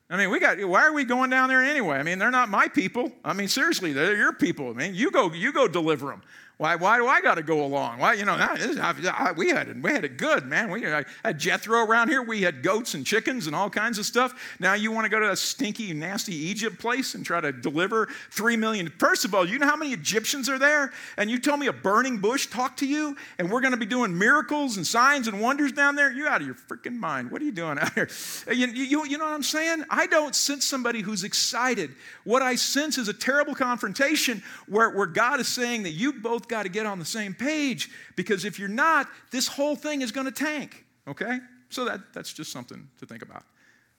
I 0.10 0.18
mean, 0.18 0.30
we 0.30 0.40
got. 0.40 0.64
Why 0.64 0.84
are 0.84 0.94
we 0.94 1.06
going 1.06 1.30
down 1.30 1.50
there 1.50 1.64
anyway? 1.64 1.98
I 1.98 2.04
mean, 2.04 2.20
they're 2.20 2.30
not 2.30 2.50
my 2.50 2.68
people. 2.68 3.12
I 3.24 3.34
mean, 3.34 3.48
seriously, 3.48 3.94
they're 3.94 4.16
your 4.16 4.34
people. 4.34 4.70
I 4.70 4.74
mean, 4.74 4.96
you 4.96 5.10
go, 5.12 5.32
you 5.32 5.54
go 5.54 5.68
deliver 5.68 6.08
them. 6.08 6.22
Why, 6.58 6.76
why 6.76 6.98
do 6.98 7.08
I 7.08 7.20
got 7.20 7.36
to 7.36 7.44
go 7.44 7.66
along? 7.66 7.98
Why, 7.98 8.14
you 8.14 8.26
know, 8.26 8.34
I, 8.34 8.94
I, 9.12 9.32
we, 9.32 9.50
had 9.50 9.70
it, 9.70 9.78
we 9.78 9.92
had 9.92 10.06
it 10.06 10.18
good, 10.18 10.46
man. 10.46 10.70
We 10.70 10.84
had 10.84 11.06
Jethro 11.40 11.84
around 11.84 12.10
here. 12.10 12.22
We 12.22 12.44
had 12.44 12.62
goats 12.62 12.94
and 12.94 13.04
chickens 13.04 13.48
and 13.48 13.56
all 13.56 13.72
kinds 13.72 13.98
of 13.98 14.06
stuff. 14.06 14.56
Now 14.60 14.76
you 14.76 14.92
want 14.92 15.06
to 15.06 15.10
go 15.10 15.20
to 15.20 15.32
a 15.32 15.36
stinky, 15.36 15.92
nasty 15.94 16.36
Egypt 16.36 16.78
place 16.78 17.16
and 17.16 17.26
try 17.26 17.42
to 17.42 17.52
deliver 17.52 18.08
three 18.30 18.56
million. 18.56 18.90
First 19.00 19.26
of 19.26 19.34
all, 19.34 19.48
you 19.48 19.58
know 19.58 19.66
how 19.66 19.76
many 19.76 19.94
Egyptians 19.94 20.48
are 20.48 20.60
there? 20.60 20.94
And 21.18 21.30
you 21.30 21.40
tell 21.40 21.58
me 21.58 21.68
a 21.68 21.74
burning 21.74 22.20
bush 22.20 22.46
talked 22.46 22.80
to 22.80 22.88
you 22.88 23.18
and 23.40 23.52
we're 23.52 23.62
going 23.62 23.72
to 23.72 23.78
be 23.78 23.88
doing 23.88 24.16
miracles 24.16 24.78
and 24.78 24.86
signs 24.86 25.28
and 25.28 25.42
wonders 25.42 25.72
down 25.72 25.96
there? 25.96 26.12
You're 26.12 26.30
out 26.30 26.42
of 26.42 26.48
your 26.48 26.56
freaking 26.56 26.98
mind. 26.98 27.32
What 27.32 27.42
are 27.42 27.46
you 27.46 27.52
doing 27.52 27.80
out 27.80 27.94
here? 27.94 28.10
You, 28.54 28.68
you, 28.68 29.06
you 29.06 29.18
know 29.18 29.26
what 29.26 29.34
I'm 29.34 29.42
saying? 29.42 29.84
I 29.90 30.06
don't 30.06 30.36
sense 30.36 30.66
somebody 30.66 31.02
who's 31.02 31.24
excited. 31.24 31.96
What 32.24 32.42
I 32.42 32.56
sense 32.56 32.98
is 32.98 33.08
a 33.08 33.14
terrible 33.14 33.56
confrontation 33.56 34.44
where, 34.68 34.92
where 34.92 35.08
God 35.08 35.40
is 35.40 35.48
saying 35.48 35.84
that 35.84 35.92
you 35.92 36.14
both 36.14 36.43
both 36.44 36.50
got 36.50 36.64
to 36.64 36.70
get 36.70 36.86
on 36.86 37.00
the 37.00 37.06
same 37.06 37.34
page 37.34 37.90
because 38.16 38.44
if 38.46 38.60
you're 38.60 38.68
not, 38.68 39.08
this 39.32 39.48
whole 39.48 39.76
thing 39.76 40.02
is 40.02 40.12
going 40.12 40.26
to 40.26 40.32
tank. 40.32 40.86
Okay? 41.08 41.40
So 41.70 41.86
that, 41.86 42.14
that's 42.14 42.34
just 42.34 42.52
something 42.52 42.90
to 43.00 43.06
think 43.06 43.22
about. 43.22 43.44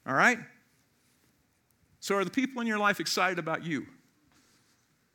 All 0.06 0.14
right? 0.14 0.38
So, 2.00 2.16
are 2.16 2.24
the 2.24 2.30
people 2.30 2.60
in 2.60 2.66
your 2.66 2.78
life 2.78 3.00
excited 3.00 3.38
about 3.38 3.64
you? 3.64 3.86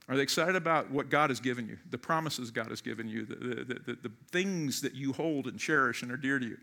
Are 0.07 0.15
they 0.15 0.23
excited 0.23 0.55
about 0.55 0.89
what 0.89 1.11
God 1.11 1.29
has 1.29 1.39
given 1.39 1.67
you, 1.67 1.77
the 1.91 1.99
promises 1.99 2.49
God 2.49 2.69
has 2.69 2.81
given 2.81 3.07
you, 3.07 3.25
the, 3.25 3.35
the, 3.35 3.73
the, 3.85 3.97
the, 4.01 4.11
things 4.31 4.81
that 4.81 4.95
you 4.95 5.13
hold 5.13 5.45
and 5.45 5.59
cherish 5.59 6.01
and 6.01 6.11
are 6.11 6.17
dear 6.17 6.39
to 6.39 6.45
you? 6.47 6.57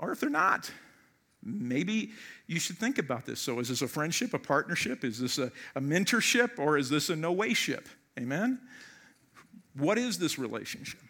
Or 0.00 0.10
if 0.10 0.18
they're 0.18 0.28
not, 0.28 0.72
maybe 1.40 2.10
you 2.48 2.58
should 2.58 2.78
think 2.78 2.98
about 2.98 3.24
this. 3.24 3.38
So, 3.38 3.60
is 3.60 3.68
this 3.68 3.80
a 3.80 3.86
friendship, 3.86 4.34
a 4.34 4.40
partnership? 4.40 5.04
Is 5.04 5.20
this 5.20 5.38
a, 5.38 5.52
a 5.76 5.80
mentorship, 5.80 6.58
or 6.58 6.76
is 6.76 6.90
this 6.90 7.08
a 7.08 7.14
no 7.14 7.30
way 7.30 7.54
ship? 7.54 7.88
Amen? 8.18 8.58
What 9.74 9.98
is 9.98 10.18
this 10.18 10.38
relationship? 10.38 11.00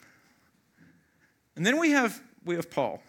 And 1.57 1.67
then 1.67 1.79
we 1.79 1.91
have, 1.91 2.21
we 2.45 2.55
have 2.57 2.71
Paul. 2.71 3.03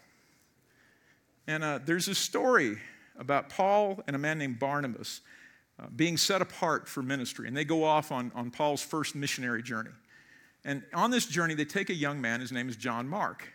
And 1.48 1.64
uh, 1.64 1.80
there's 1.86 2.08
a 2.08 2.16
story 2.16 2.78
about 3.18 3.50
Paul 3.50 4.02
and 4.08 4.16
a 4.16 4.20
man 4.20 4.38
named 4.38 4.60
Barnabas 4.60 5.22
uh, 5.80 5.88
being 5.96 6.18
set 6.18 6.42
apart 6.42 6.88
for 6.88 7.02
ministry. 7.02 7.48
And 7.48 7.56
they 7.56 7.66
go 7.66 7.84
off 7.84 8.12
on, 8.12 8.32
on 8.36 8.52
Paul's 8.52 8.82
first 8.82 9.16
missionary 9.16 9.64
journey. 9.64 9.92
And 10.66 10.84
on 10.94 11.12
this 11.12 11.26
journey, 11.26 11.56
they 11.56 11.66
take 11.66 11.90
a 11.90 11.96
young 11.96 12.22
man, 12.22 12.40
his 12.40 12.52
name 12.52 12.70
is 12.70 12.78
John 12.78 13.08
Mark. 13.08 13.48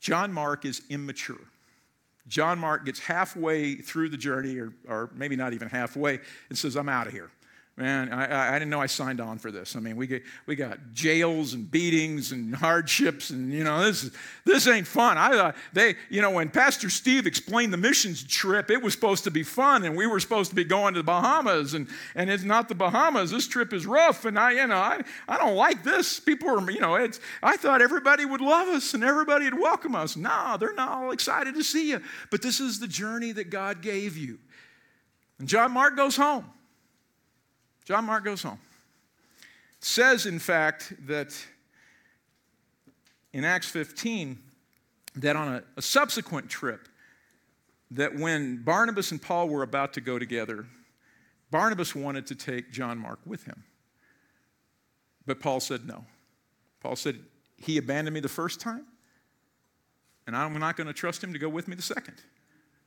John 0.00 0.32
Mark 0.32 0.64
is 0.64 0.82
immature. 0.90 1.40
John 2.26 2.58
Mark 2.58 2.84
gets 2.84 2.98
halfway 2.98 3.76
through 3.76 4.08
the 4.08 4.16
journey, 4.16 4.58
or, 4.58 4.72
or 4.88 5.10
maybe 5.14 5.36
not 5.36 5.52
even 5.52 5.68
halfway, 5.68 6.18
and 6.48 6.58
says, 6.58 6.76
I'm 6.76 6.88
out 6.88 7.06
of 7.06 7.12
here. 7.12 7.30
Man, 7.78 8.10
I, 8.10 8.54
I 8.54 8.58
didn't 8.58 8.70
know 8.70 8.80
I 8.80 8.86
signed 8.86 9.20
on 9.20 9.38
for 9.38 9.52
this. 9.52 9.76
I 9.76 9.80
mean, 9.80 9.96
we, 9.96 10.06
get, 10.06 10.22
we 10.46 10.56
got 10.56 10.78
jails 10.94 11.52
and 11.52 11.70
beatings 11.70 12.32
and 12.32 12.54
hardships, 12.54 13.28
and 13.28 13.52
you 13.52 13.64
know, 13.64 13.84
this, 13.84 14.10
this 14.46 14.66
ain't 14.66 14.86
fun. 14.86 15.18
I 15.18 15.30
thought 15.32 15.56
they, 15.74 15.96
you 16.08 16.22
know, 16.22 16.30
when 16.30 16.48
Pastor 16.48 16.88
Steve 16.88 17.26
explained 17.26 17.74
the 17.74 17.76
missions 17.76 18.24
trip, 18.24 18.70
it 18.70 18.80
was 18.80 18.94
supposed 18.94 19.24
to 19.24 19.30
be 19.30 19.42
fun, 19.42 19.84
and 19.84 19.94
we 19.94 20.06
were 20.06 20.20
supposed 20.20 20.48
to 20.48 20.56
be 20.56 20.64
going 20.64 20.94
to 20.94 21.00
the 21.00 21.04
Bahamas, 21.04 21.74
and, 21.74 21.86
and 22.14 22.30
it's 22.30 22.44
not 22.44 22.70
the 22.70 22.74
Bahamas. 22.74 23.30
This 23.30 23.46
trip 23.46 23.74
is 23.74 23.84
rough, 23.84 24.24
and 24.24 24.38
I, 24.38 24.52
you 24.52 24.66
know, 24.66 24.76
I, 24.76 25.02
I 25.28 25.36
don't 25.36 25.56
like 25.56 25.84
this. 25.84 26.18
People 26.18 26.48
are, 26.48 26.70
you 26.70 26.80
know, 26.80 26.94
it's, 26.94 27.20
I 27.42 27.58
thought 27.58 27.82
everybody 27.82 28.24
would 28.24 28.40
love 28.40 28.68
us 28.68 28.94
and 28.94 29.04
everybody 29.04 29.44
would 29.44 29.60
welcome 29.60 29.94
us. 29.94 30.16
No, 30.16 30.56
they're 30.58 30.72
not 30.72 30.92
all 30.92 31.10
excited 31.10 31.54
to 31.54 31.62
see 31.62 31.90
you. 31.90 32.00
But 32.30 32.40
this 32.40 32.58
is 32.58 32.80
the 32.80 32.88
journey 32.88 33.32
that 33.32 33.50
God 33.50 33.82
gave 33.82 34.16
you. 34.16 34.38
And 35.38 35.46
John 35.46 35.72
Mark 35.72 35.94
goes 35.94 36.16
home. 36.16 36.46
John 37.86 38.04
Mark 38.04 38.24
goes 38.24 38.42
home. 38.42 38.58
Says, 39.78 40.26
in 40.26 40.40
fact, 40.40 40.92
that 41.06 41.34
in 43.32 43.44
Acts 43.44 43.68
15, 43.68 44.38
that 45.14 45.36
on 45.36 45.54
a, 45.54 45.62
a 45.76 45.82
subsequent 45.82 46.50
trip, 46.50 46.88
that 47.92 48.16
when 48.16 48.64
Barnabas 48.64 49.12
and 49.12 49.22
Paul 49.22 49.48
were 49.48 49.62
about 49.62 49.92
to 49.94 50.00
go 50.00 50.18
together, 50.18 50.66
Barnabas 51.52 51.94
wanted 51.94 52.26
to 52.26 52.34
take 52.34 52.72
John 52.72 52.98
Mark 52.98 53.20
with 53.24 53.44
him. 53.44 53.62
But 55.24 55.38
Paul 55.38 55.60
said 55.60 55.86
no. 55.86 56.04
Paul 56.80 56.96
said, 56.96 57.20
He 57.56 57.78
abandoned 57.78 58.14
me 58.14 58.20
the 58.20 58.28
first 58.28 58.60
time, 58.60 58.84
and 60.26 60.36
I'm 60.36 60.58
not 60.58 60.76
going 60.76 60.88
to 60.88 60.92
trust 60.92 61.22
him 61.22 61.32
to 61.32 61.38
go 61.38 61.48
with 61.48 61.68
me 61.68 61.76
the 61.76 61.82
second. 61.82 62.16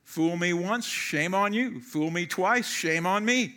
Fool 0.04 0.36
me 0.36 0.52
once, 0.52 0.84
shame 0.84 1.34
on 1.34 1.54
you. 1.54 1.80
Fool 1.80 2.10
me 2.10 2.26
twice, 2.26 2.68
shame 2.68 3.06
on 3.06 3.24
me. 3.24 3.54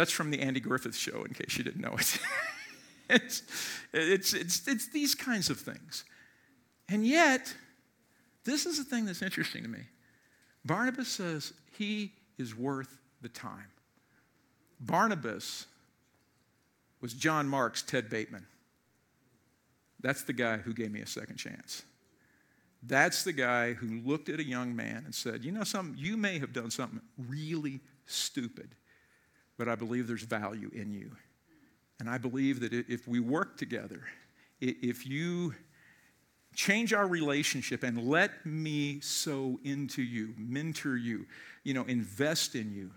That's 0.00 0.12
from 0.12 0.30
the 0.30 0.40
Andy 0.40 0.60
Griffith 0.60 0.96
show, 0.96 1.24
in 1.24 1.34
case 1.34 1.58
you 1.58 1.62
didn't 1.62 1.82
know 1.82 1.94
it. 1.98 2.18
it's, 3.10 3.42
it's, 3.92 4.32
it's, 4.32 4.66
it's 4.66 4.88
these 4.88 5.14
kinds 5.14 5.50
of 5.50 5.60
things. 5.60 6.04
And 6.88 7.06
yet, 7.06 7.54
this 8.44 8.64
is 8.64 8.78
the 8.78 8.84
thing 8.84 9.04
that's 9.04 9.20
interesting 9.20 9.62
to 9.62 9.68
me. 9.68 9.80
Barnabas 10.64 11.06
says 11.06 11.52
he 11.76 12.14
is 12.38 12.56
worth 12.56 12.96
the 13.20 13.28
time. 13.28 13.66
Barnabas 14.80 15.66
was 17.02 17.12
John 17.12 17.46
Mark's 17.46 17.82
Ted 17.82 18.08
Bateman. 18.08 18.46
That's 20.00 20.22
the 20.22 20.32
guy 20.32 20.56
who 20.56 20.72
gave 20.72 20.92
me 20.92 21.00
a 21.00 21.06
second 21.06 21.36
chance. 21.36 21.82
That's 22.82 23.22
the 23.22 23.34
guy 23.34 23.74
who 23.74 24.00
looked 24.00 24.30
at 24.30 24.40
a 24.40 24.44
young 24.44 24.74
man 24.74 25.02
and 25.04 25.14
said, 25.14 25.44
You 25.44 25.52
know 25.52 25.64
something? 25.64 26.02
You 26.02 26.16
may 26.16 26.38
have 26.38 26.54
done 26.54 26.70
something 26.70 27.02
really 27.18 27.80
stupid 28.06 28.76
but 29.60 29.68
I 29.68 29.74
believe 29.74 30.08
there's 30.08 30.22
value 30.22 30.70
in 30.72 30.90
you. 30.90 31.10
And 31.98 32.08
I 32.08 32.16
believe 32.16 32.60
that 32.60 32.72
if 32.72 33.06
we 33.06 33.20
work 33.20 33.58
together, 33.58 34.04
if 34.58 35.06
you 35.06 35.54
change 36.54 36.94
our 36.94 37.06
relationship 37.06 37.82
and 37.82 38.08
let 38.08 38.46
me 38.46 39.00
sow 39.00 39.60
into 39.62 40.00
you, 40.00 40.32
mentor 40.38 40.96
you, 40.96 41.26
you 41.62 41.74
know, 41.74 41.84
invest 41.84 42.54
in 42.54 42.72
you, 42.72 42.90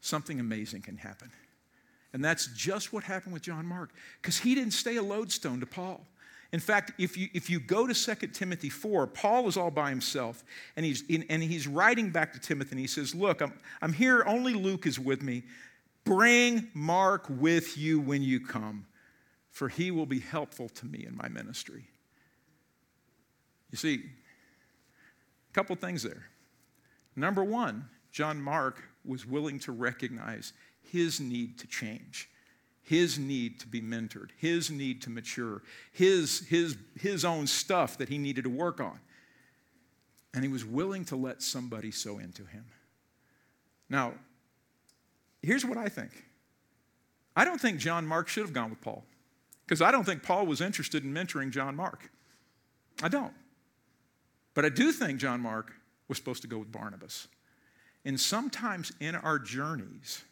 something 0.00 0.38
amazing 0.38 0.82
can 0.82 0.96
happen. 0.96 1.32
And 2.12 2.24
that's 2.24 2.46
just 2.54 2.92
what 2.92 3.02
happened 3.02 3.32
with 3.32 3.42
John 3.42 3.66
Mark, 3.66 3.90
because 4.22 4.38
he 4.38 4.54
didn't 4.54 4.74
stay 4.74 4.94
a 4.94 5.02
lodestone 5.02 5.58
to 5.58 5.66
Paul. 5.66 6.06
In 6.52 6.60
fact, 6.60 6.92
if 6.98 7.16
you, 7.16 7.28
if 7.34 7.50
you 7.50 7.58
go 7.58 7.88
to 7.88 7.94
2 7.94 8.28
Timothy 8.28 8.70
4, 8.70 9.08
Paul 9.08 9.48
is 9.48 9.56
all 9.56 9.72
by 9.72 9.90
himself, 9.90 10.44
and 10.76 10.86
he's, 10.86 11.02
in, 11.08 11.24
and 11.30 11.42
he's 11.42 11.66
writing 11.66 12.10
back 12.10 12.32
to 12.34 12.38
Timothy, 12.38 12.70
and 12.70 12.80
he 12.80 12.86
says, 12.86 13.12
Look, 13.12 13.40
I'm, 13.40 13.52
I'm 13.82 13.92
here, 13.92 14.22
only 14.24 14.54
Luke 14.54 14.86
is 14.86 15.00
with 15.00 15.20
me. 15.20 15.42
Bring 16.04 16.68
Mark 16.74 17.26
with 17.28 17.76
you 17.76 18.00
when 18.00 18.22
you 18.22 18.40
come, 18.40 18.86
for 19.50 19.68
he 19.68 19.90
will 19.90 20.06
be 20.06 20.20
helpful 20.20 20.68
to 20.68 20.86
me 20.86 21.04
in 21.06 21.16
my 21.16 21.28
ministry. 21.28 21.88
You 23.70 23.78
see, 23.78 23.94
a 23.94 25.52
couple 25.52 25.76
things 25.76 26.02
there. 26.02 26.26
Number 27.16 27.44
one, 27.44 27.88
John 28.10 28.40
Mark 28.40 28.82
was 29.04 29.26
willing 29.26 29.58
to 29.60 29.72
recognize 29.72 30.52
his 30.82 31.20
need 31.20 31.58
to 31.58 31.66
change, 31.66 32.28
his 32.82 33.18
need 33.18 33.60
to 33.60 33.66
be 33.66 33.80
mentored, 33.80 34.30
his 34.36 34.70
need 34.70 35.02
to 35.02 35.10
mature, 35.10 35.62
his, 35.92 36.46
his, 36.48 36.76
his 36.98 37.24
own 37.24 37.46
stuff 37.46 37.98
that 37.98 38.08
he 38.08 38.18
needed 38.18 38.44
to 38.44 38.50
work 38.50 38.80
on. 38.80 38.98
And 40.34 40.44
he 40.44 40.48
was 40.48 40.64
willing 40.64 41.04
to 41.06 41.16
let 41.16 41.42
somebody 41.42 41.90
sow 41.90 42.18
into 42.18 42.44
him. 42.44 42.64
Now, 43.88 44.14
here's 45.42 45.64
what 45.64 45.78
I 45.78 45.88
think 45.88 46.24
I 47.36 47.44
don't 47.44 47.60
think 47.60 47.78
John 47.78 48.06
Mark 48.06 48.28
should 48.28 48.42
have 48.42 48.52
gone 48.52 48.70
with 48.70 48.80
Paul 48.80 49.04
because 49.66 49.80
I 49.80 49.90
don't 49.90 50.04
think 50.04 50.22
Paul 50.22 50.46
was 50.46 50.60
interested 50.60 51.04
in 51.04 51.14
mentoring 51.14 51.50
John 51.50 51.76
Mark. 51.76 52.10
I 53.02 53.08
don't. 53.08 53.32
But 54.54 54.64
I 54.64 54.68
do 54.68 54.92
think 54.92 55.20
John 55.20 55.40
Mark 55.40 55.72
was 56.08 56.18
supposed 56.18 56.42
to 56.42 56.48
go 56.48 56.58
with 56.58 56.72
Barnabas. 56.72 57.28
And 58.04 58.18
sometimes 58.18 58.92
in 59.00 59.14
our 59.14 59.38
journeys, 59.38 60.22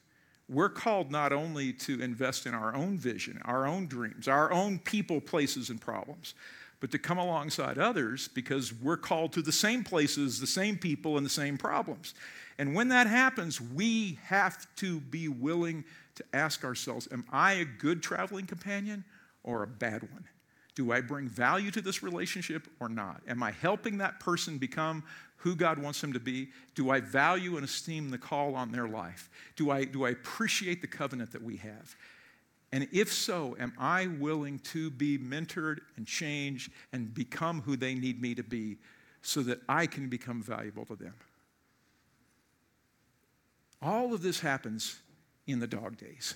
we're 0.48 0.70
called 0.70 1.10
not 1.10 1.32
only 1.32 1.72
to 1.74 2.00
invest 2.00 2.46
in 2.46 2.54
our 2.54 2.74
own 2.74 2.98
vision, 2.98 3.40
our 3.44 3.66
own 3.66 3.86
dreams, 3.86 4.26
our 4.26 4.50
own 4.50 4.78
people, 4.78 5.20
places, 5.20 5.70
and 5.70 5.80
problems, 5.80 6.34
but 6.80 6.90
to 6.90 6.98
come 6.98 7.18
alongside 7.18 7.78
others 7.78 8.28
because 8.28 8.72
we're 8.72 8.96
called 8.96 9.32
to 9.34 9.42
the 9.42 9.52
same 9.52 9.84
places, 9.84 10.40
the 10.40 10.46
same 10.46 10.76
people, 10.76 11.16
and 11.16 11.26
the 11.26 11.30
same 11.30 11.58
problems. 11.58 12.14
And 12.58 12.74
when 12.74 12.88
that 12.88 13.06
happens, 13.06 13.60
we 13.60 14.18
have 14.24 14.66
to 14.76 15.00
be 15.00 15.28
willing 15.28 15.84
to 16.16 16.24
ask 16.32 16.64
ourselves 16.64 17.08
Am 17.12 17.24
I 17.30 17.54
a 17.54 17.64
good 17.64 18.02
traveling 18.02 18.46
companion 18.46 19.04
or 19.44 19.62
a 19.62 19.66
bad 19.66 20.02
one? 20.02 20.24
Do 20.74 20.92
I 20.92 21.00
bring 21.00 21.28
value 21.28 21.70
to 21.72 21.80
this 21.80 22.02
relationship 22.02 22.68
or 22.78 22.88
not? 22.88 23.22
Am 23.26 23.42
I 23.42 23.50
helping 23.50 23.98
that 23.98 24.20
person 24.20 24.58
become 24.58 25.02
who 25.36 25.56
God 25.56 25.78
wants 25.78 26.00
them 26.00 26.12
to 26.12 26.20
be? 26.20 26.50
Do 26.74 26.90
I 26.90 27.00
value 27.00 27.56
and 27.56 27.64
esteem 27.64 28.10
the 28.10 28.18
call 28.18 28.54
on 28.54 28.70
their 28.70 28.86
life? 28.86 29.28
Do 29.56 29.70
I, 29.70 29.84
do 29.84 30.04
I 30.04 30.10
appreciate 30.10 30.80
the 30.80 30.86
covenant 30.86 31.32
that 31.32 31.42
we 31.42 31.56
have? 31.56 31.96
And 32.70 32.86
if 32.92 33.12
so, 33.12 33.56
am 33.58 33.72
I 33.78 34.06
willing 34.06 34.58
to 34.60 34.90
be 34.90 35.18
mentored 35.18 35.78
and 35.96 36.06
changed 36.06 36.70
and 36.92 37.12
become 37.14 37.62
who 37.62 37.76
they 37.76 37.94
need 37.94 38.20
me 38.20 38.34
to 38.34 38.42
be 38.42 38.78
so 39.22 39.42
that 39.42 39.60
I 39.68 39.86
can 39.86 40.08
become 40.08 40.42
valuable 40.42 40.84
to 40.86 40.96
them? 40.96 41.14
All 43.80 44.12
of 44.12 44.22
this 44.22 44.40
happens 44.40 44.98
in 45.46 45.60
the 45.60 45.66
dog 45.66 45.96
days. 45.96 46.34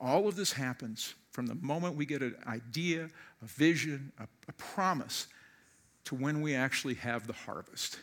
All 0.00 0.28
of 0.28 0.36
this 0.36 0.52
happens 0.52 1.14
from 1.30 1.46
the 1.46 1.54
moment 1.54 1.96
we 1.96 2.06
get 2.06 2.22
an 2.22 2.36
idea, 2.46 3.08
a 3.42 3.46
vision, 3.46 4.12
a, 4.18 4.24
a 4.48 4.52
promise, 4.52 5.26
to 6.04 6.14
when 6.14 6.40
we 6.40 6.54
actually 6.54 6.94
have 6.94 7.26
the 7.26 7.32
harvest. 7.32 7.98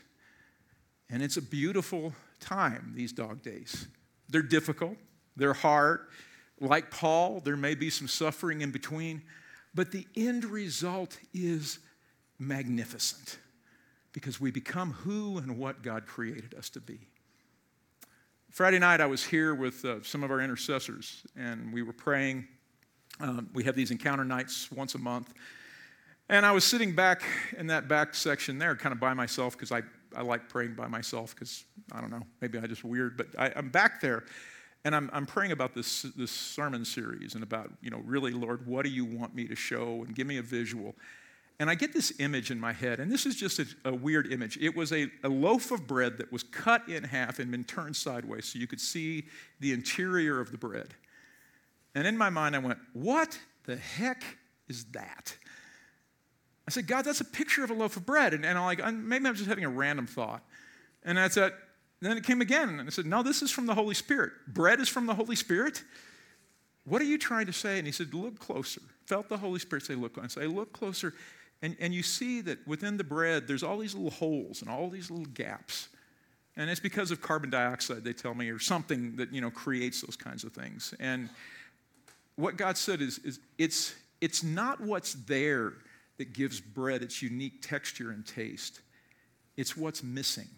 And 1.10 1.22
it's 1.22 1.38
a 1.38 1.42
beautiful 1.42 2.14
time, 2.40 2.94
these 2.96 3.12
dog 3.12 3.42
days. 3.42 3.88
They're 4.30 4.42
difficult, 4.42 4.98
they're 5.36 5.54
hard. 5.54 6.08
Like 6.60 6.92
Paul, 6.92 7.42
there 7.44 7.58
may 7.58 7.76
be 7.76 7.90
some 7.90 8.08
suffering 8.08 8.62
in 8.62 8.72
between, 8.72 9.24
but 9.76 9.92
the 9.92 10.08
end 10.16 10.46
result 10.46 11.18
is 11.34 11.80
magnificent 12.40 13.38
because 14.12 14.40
we 14.40 14.52
become 14.52 14.92
who 14.92 15.38
and 15.38 15.58
what 15.58 15.82
God 15.82 16.06
created 16.06 16.54
us 16.56 16.70
to 16.72 16.80
be. 16.80 17.08
Friday 18.54 18.78
night, 18.78 19.02
I 19.02 19.08
was 19.08 19.26
here 19.26 19.56
with 19.56 19.84
uh, 19.84 20.04
some 20.04 20.24
of 20.24 20.30
our 20.30 20.40
intercessors, 20.40 21.24
and 21.36 21.74
we 21.74 21.82
were 21.82 21.92
praying. 21.92 22.48
Um, 23.20 23.50
we 23.52 23.64
have 23.64 23.76
these 23.76 23.90
encounter 23.90 24.24
nights 24.24 24.72
once 24.72 24.94
a 24.94 25.00
month. 25.00 25.34
And 26.30 26.46
I 26.46 26.52
was 26.52 26.64
sitting 26.64 26.94
back 26.94 27.24
in 27.58 27.66
that 27.66 27.88
back 27.88 28.14
section 28.14 28.60
there, 28.60 28.76
kind 28.76 28.94
of 28.94 29.00
by 29.00 29.16
myself, 29.16 29.54
because 29.54 29.72
I, 29.72 29.82
I 30.16 30.22
like 30.22 30.50
praying 30.50 30.76
by 30.76 30.88
myself, 30.88 31.34
because 31.34 31.64
I 31.92 32.00
don't 32.00 32.12
know, 32.12 32.22
maybe 32.42 32.60
I'm 32.60 32.68
just 32.68 32.84
weird, 32.84 33.18
but 33.18 33.26
I, 33.40 33.52
I'm 33.56 33.70
back 33.70 34.00
there. 34.00 34.24
And 34.86 34.96
I'm, 34.96 35.10
I'm 35.14 35.26
praying 35.26 35.52
about 35.52 35.74
this, 35.74 36.04
this 36.16 36.30
sermon 36.30 36.86
series 36.86 37.34
and 37.34 37.44
about, 37.44 37.72
you 37.82 37.90
know, 37.90 38.04
really, 38.06 38.34
Lord, 38.34 38.68
what 38.68 38.86
do 38.86 38.92
you 38.92 39.04
want 39.04 39.34
me 39.34 39.48
to 39.48 39.56
show? 39.56 40.04
And 40.06 40.14
give 40.14 40.28
me 40.28 40.38
a 40.38 40.44
visual. 40.44 40.94
And 41.60 41.70
I 41.70 41.76
get 41.76 41.94
this 41.94 42.12
image 42.20 42.52
in 42.52 42.60
my 42.60 42.74
head, 42.74 43.00
and 43.00 43.12
this 43.12 43.26
is 43.26 43.36
just 43.36 43.60
a, 43.60 43.66
a 43.86 43.94
weird 43.94 44.32
image. 44.32 44.58
It 44.58 44.76
was 44.76 44.92
a, 44.92 45.08
a, 45.24 45.30
loaf 45.30 45.72
of 45.72 45.88
bread 45.88 46.18
that 46.18 46.32
was 46.32 46.44
cut 46.44 46.90
in 46.90 47.04
half 47.04 47.40
and 47.40 47.52
been 47.52 47.64
turned 47.64 47.96
sideways 47.96 48.46
so 48.46 48.60
you 48.60 48.68
could 48.68 48.82
see 48.82 49.26
the 49.60 49.72
interior 49.72 50.40
of 50.40 50.52
the 50.52 50.58
bread. 50.58 50.96
And 51.96 52.08
in 52.08 52.18
my 52.18 52.30
mind, 52.30 52.56
I 52.56 52.60
went, 52.60 52.80
What 52.94 53.40
the 53.66 53.78
heck 53.78 54.24
is 54.68 54.86
that? 54.92 55.38
I 56.68 56.72
said, 56.72 56.88
God, 56.88 57.06
that's 57.06 57.22
a 57.22 57.26
picture 57.26 57.64
of 57.64 57.70
a 57.70 57.74
loaf 57.74 57.98
of 57.98 58.06
bread. 58.06 58.34
And, 58.34 58.46
and 58.46 58.58
I'm 58.58 58.66
like, 58.66 58.94
maybe 58.94 59.28
I'm 59.28 59.36
just 59.36 59.50
having 59.50 59.66
a 59.66 59.70
random 59.70 60.08
thought. 60.08 60.42
And 61.04 61.20
I 61.20 61.28
said, 61.28 61.52
then 62.04 62.18
it 62.18 62.26
came 62.26 62.42
again, 62.42 62.80
and 62.80 62.82
I 62.82 62.90
said, 62.90 63.06
No, 63.06 63.24
this 63.24 63.42
is 63.42 63.50
from 63.50 63.66
the 63.66 63.74
Holy 63.74 63.96
Spirit. 63.96 64.34
Bread 64.48 64.82
is 64.82 64.90
from 64.90 65.06
the 65.06 65.16
Holy 65.16 65.38
Spirit. 65.38 65.84
What 66.84 67.02
are 67.02 67.06
you 67.06 67.18
trying 67.18 67.46
to 67.46 67.54
say? 67.54 67.78
And 67.78 67.88
he 67.88 67.94
said, 67.94 68.14
Look 68.14 68.40
closer. 68.40 68.82
Felt 69.06 69.30
the 69.30 69.38
Holy 69.38 69.60
Spirit 69.60 69.86
say, 69.86 69.96
Look. 69.96 70.18
I 70.22 70.28
say, 70.28 70.46
Look 70.46 70.74
closer. 70.74 71.14
And, 71.64 71.78
and 71.80 71.94
you 71.94 72.04
see 72.04 72.42
that 72.42 72.68
within 72.68 72.98
the 72.98 73.06
bread, 73.06 73.48
there's 73.48 73.64
all 73.64 73.78
these 73.78 73.96
little 73.96 74.12
holes 74.12 74.62
and 74.62 74.70
all 74.70 74.90
these 74.90 75.10
little 75.10 75.26
gaps. 75.28 75.88
And 76.58 76.70
it's 76.70 76.82
because 76.82 77.10
of 77.10 77.22
carbon 77.22 77.50
dioxide, 77.50 78.04
they 78.04 78.12
tell 78.12 78.36
me, 78.36 78.50
or 78.50 78.60
something 78.60 79.16
that, 79.16 79.34
you 79.34 79.40
know, 79.40 79.50
creates 79.50 80.02
those 80.02 80.18
kinds 80.18 80.44
of 80.44 80.52
things. 80.52 80.94
And 81.00 81.30
what 82.36 82.58
God 82.58 82.78
said 82.78 83.02
is, 83.02 83.18
is 83.20 83.40
it's, 83.58 83.96
it's 84.20 84.44
not 84.44 84.82
what's 84.82 85.14
there 85.14 85.74
that 86.18 86.34
gives 86.34 86.60
bread 86.60 87.02
its 87.02 87.22
unique 87.22 87.62
texture 87.62 88.12
and 88.12 88.28
taste. 88.28 88.82
It's 89.56 89.78
what's 89.78 90.04
missing. 90.04 90.50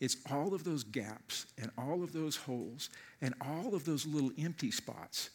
It's 0.00 0.18
all 0.30 0.52
of 0.52 0.64
those 0.64 0.84
gaps 0.84 1.46
and 1.58 1.70
all 1.78 2.02
of 2.02 2.12
those 2.12 2.36
holes 2.36 2.90
and 3.22 3.34
all 3.40 3.74
of 3.74 3.86
those 3.86 4.04
little 4.04 4.32
empty 4.38 4.70
spots 4.70 5.30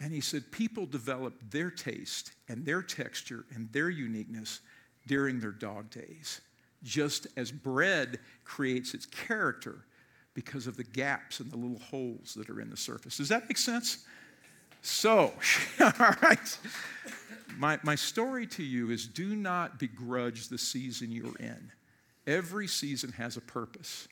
and 0.00 0.12
he 0.12 0.20
said, 0.20 0.50
people 0.52 0.86
develop 0.86 1.34
their 1.50 1.70
taste 1.70 2.32
and 2.48 2.64
their 2.64 2.82
texture 2.82 3.44
and 3.54 3.72
their 3.72 3.88
uniqueness 3.88 4.60
during 5.06 5.40
their 5.40 5.52
dog 5.52 5.90
days, 5.90 6.40
just 6.82 7.26
as 7.36 7.50
bread 7.50 8.18
creates 8.44 8.92
its 8.92 9.06
character 9.06 9.86
because 10.34 10.66
of 10.66 10.76
the 10.76 10.84
gaps 10.84 11.40
and 11.40 11.50
the 11.50 11.56
little 11.56 11.78
holes 11.78 12.34
that 12.34 12.50
are 12.50 12.60
in 12.60 12.68
the 12.68 12.76
surface. 12.76 13.16
Does 13.16 13.30
that 13.30 13.48
make 13.48 13.56
sense? 13.56 14.04
So, 14.82 15.32
all 15.80 16.14
right. 16.22 16.58
My, 17.56 17.78
my 17.82 17.94
story 17.94 18.46
to 18.48 18.62
you 18.62 18.90
is 18.90 19.06
do 19.06 19.34
not 19.34 19.78
begrudge 19.78 20.48
the 20.48 20.58
season 20.58 21.10
you're 21.10 21.36
in. 21.40 21.72
Every 22.26 22.66
season 22.66 23.12
has 23.12 23.38
a 23.38 23.40
purpose. 23.40 24.08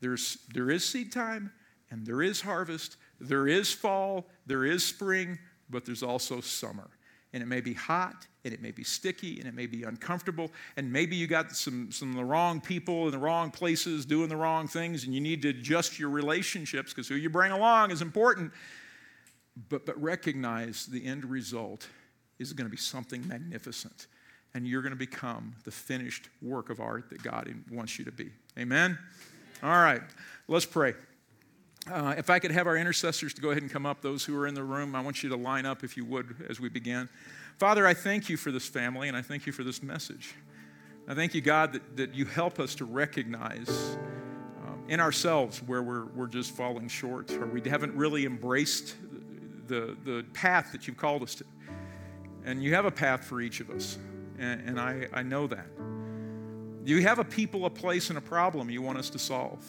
There's, 0.00 0.38
there 0.52 0.70
is 0.70 0.84
seed 0.84 1.10
time 1.10 1.52
and 1.90 2.06
there 2.06 2.22
is 2.22 2.40
harvest, 2.40 2.96
there 3.22 3.46
is 3.46 3.72
fall, 3.72 4.26
there 4.46 4.64
is 4.64 4.84
spring, 4.84 5.38
but 5.70 5.84
there's 5.84 6.02
also 6.02 6.40
summer. 6.40 6.90
And 7.32 7.42
it 7.42 7.46
may 7.46 7.62
be 7.62 7.72
hot, 7.72 8.26
and 8.44 8.52
it 8.52 8.60
may 8.60 8.72
be 8.72 8.84
sticky, 8.84 9.38
and 9.38 9.48
it 9.48 9.54
may 9.54 9.66
be 9.66 9.84
uncomfortable, 9.84 10.50
and 10.76 10.92
maybe 10.92 11.16
you 11.16 11.26
got 11.26 11.52
some, 11.52 11.90
some 11.90 12.10
of 12.10 12.16
the 12.16 12.24
wrong 12.24 12.60
people 12.60 13.06
in 13.06 13.12
the 13.12 13.18
wrong 13.18 13.50
places 13.50 14.04
doing 14.04 14.28
the 14.28 14.36
wrong 14.36 14.68
things, 14.68 15.04
and 15.04 15.14
you 15.14 15.20
need 15.20 15.40
to 15.42 15.48
adjust 15.48 15.98
your 15.98 16.10
relationships 16.10 16.92
because 16.92 17.08
who 17.08 17.14
you 17.14 17.30
bring 17.30 17.52
along 17.52 17.90
is 17.90 18.02
important. 18.02 18.52
But, 19.68 19.86
but 19.86 20.00
recognize 20.02 20.86
the 20.86 21.04
end 21.04 21.24
result 21.24 21.86
is 22.38 22.52
going 22.52 22.66
to 22.66 22.70
be 22.70 22.76
something 22.76 23.26
magnificent, 23.26 24.08
and 24.54 24.66
you're 24.66 24.82
going 24.82 24.92
to 24.92 24.96
become 24.96 25.54
the 25.64 25.70
finished 25.70 26.28
work 26.42 26.68
of 26.68 26.80
art 26.80 27.08
that 27.10 27.22
God 27.22 27.54
wants 27.70 27.98
you 27.98 28.04
to 28.04 28.12
be. 28.12 28.30
Amen? 28.58 28.98
All 29.62 29.70
right, 29.70 30.02
let's 30.48 30.66
pray. 30.66 30.94
Uh, 31.90 32.14
if 32.16 32.30
I 32.30 32.38
could 32.38 32.52
have 32.52 32.66
our 32.66 32.76
intercessors 32.76 33.34
to 33.34 33.42
go 33.42 33.50
ahead 33.50 33.62
and 33.62 33.72
come 33.72 33.86
up, 33.86 34.02
those 34.02 34.24
who 34.24 34.38
are 34.38 34.46
in 34.46 34.54
the 34.54 34.62
room, 34.62 34.94
I 34.94 35.00
want 35.00 35.22
you 35.22 35.28
to 35.30 35.36
line 35.36 35.66
up 35.66 35.82
if 35.82 35.96
you 35.96 36.04
would 36.04 36.46
as 36.48 36.60
we 36.60 36.68
begin. 36.68 37.08
Father, 37.58 37.86
I 37.86 37.94
thank 37.94 38.28
you 38.28 38.36
for 38.36 38.52
this 38.52 38.68
family 38.68 39.08
and 39.08 39.16
I 39.16 39.22
thank 39.22 39.46
you 39.46 39.52
for 39.52 39.64
this 39.64 39.82
message. 39.82 40.34
I 41.08 41.14
thank 41.14 41.34
you, 41.34 41.40
God, 41.40 41.72
that, 41.72 41.96
that 41.96 42.14
you 42.14 42.24
help 42.24 42.60
us 42.60 42.76
to 42.76 42.84
recognize 42.84 43.96
um, 44.64 44.84
in 44.88 45.00
ourselves 45.00 45.60
where 45.62 45.82
we're, 45.82 46.06
we're 46.06 46.28
just 46.28 46.52
falling 46.52 46.86
short 46.86 47.32
or 47.32 47.46
we 47.46 47.60
haven't 47.68 47.94
really 47.96 48.26
embraced 48.26 48.94
the, 49.66 49.96
the 50.04 50.24
path 50.32 50.70
that 50.72 50.86
you've 50.86 50.96
called 50.96 51.22
us 51.24 51.34
to. 51.36 51.44
And 52.44 52.62
you 52.62 52.74
have 52.74 52.84
a 52.84 52.90
path 52.90 53.24
for 53.24 53.40
each 53.40 53.60
of 53.60 53.70
us, 53.70 53.98
and, 54.38 54.68
and 54.68 54.80
I, 54.80 55.08
I 55.12 55.22
know 55.22 55.46
that. 55.46 55.66
You 56.84 57.02
have 57.02 57.20
a 57.20 57.24
people, 57.24 57.66
a 57.66 57.70
place, 57.70 58.08
and 58.08 58.18
a 58.18 58.22
problem 58.22 58.68
you 58.68 58.82
want 58.82 58.98
us 58.98 59.10
to 59.10 59.18
solve. 59.18 59.64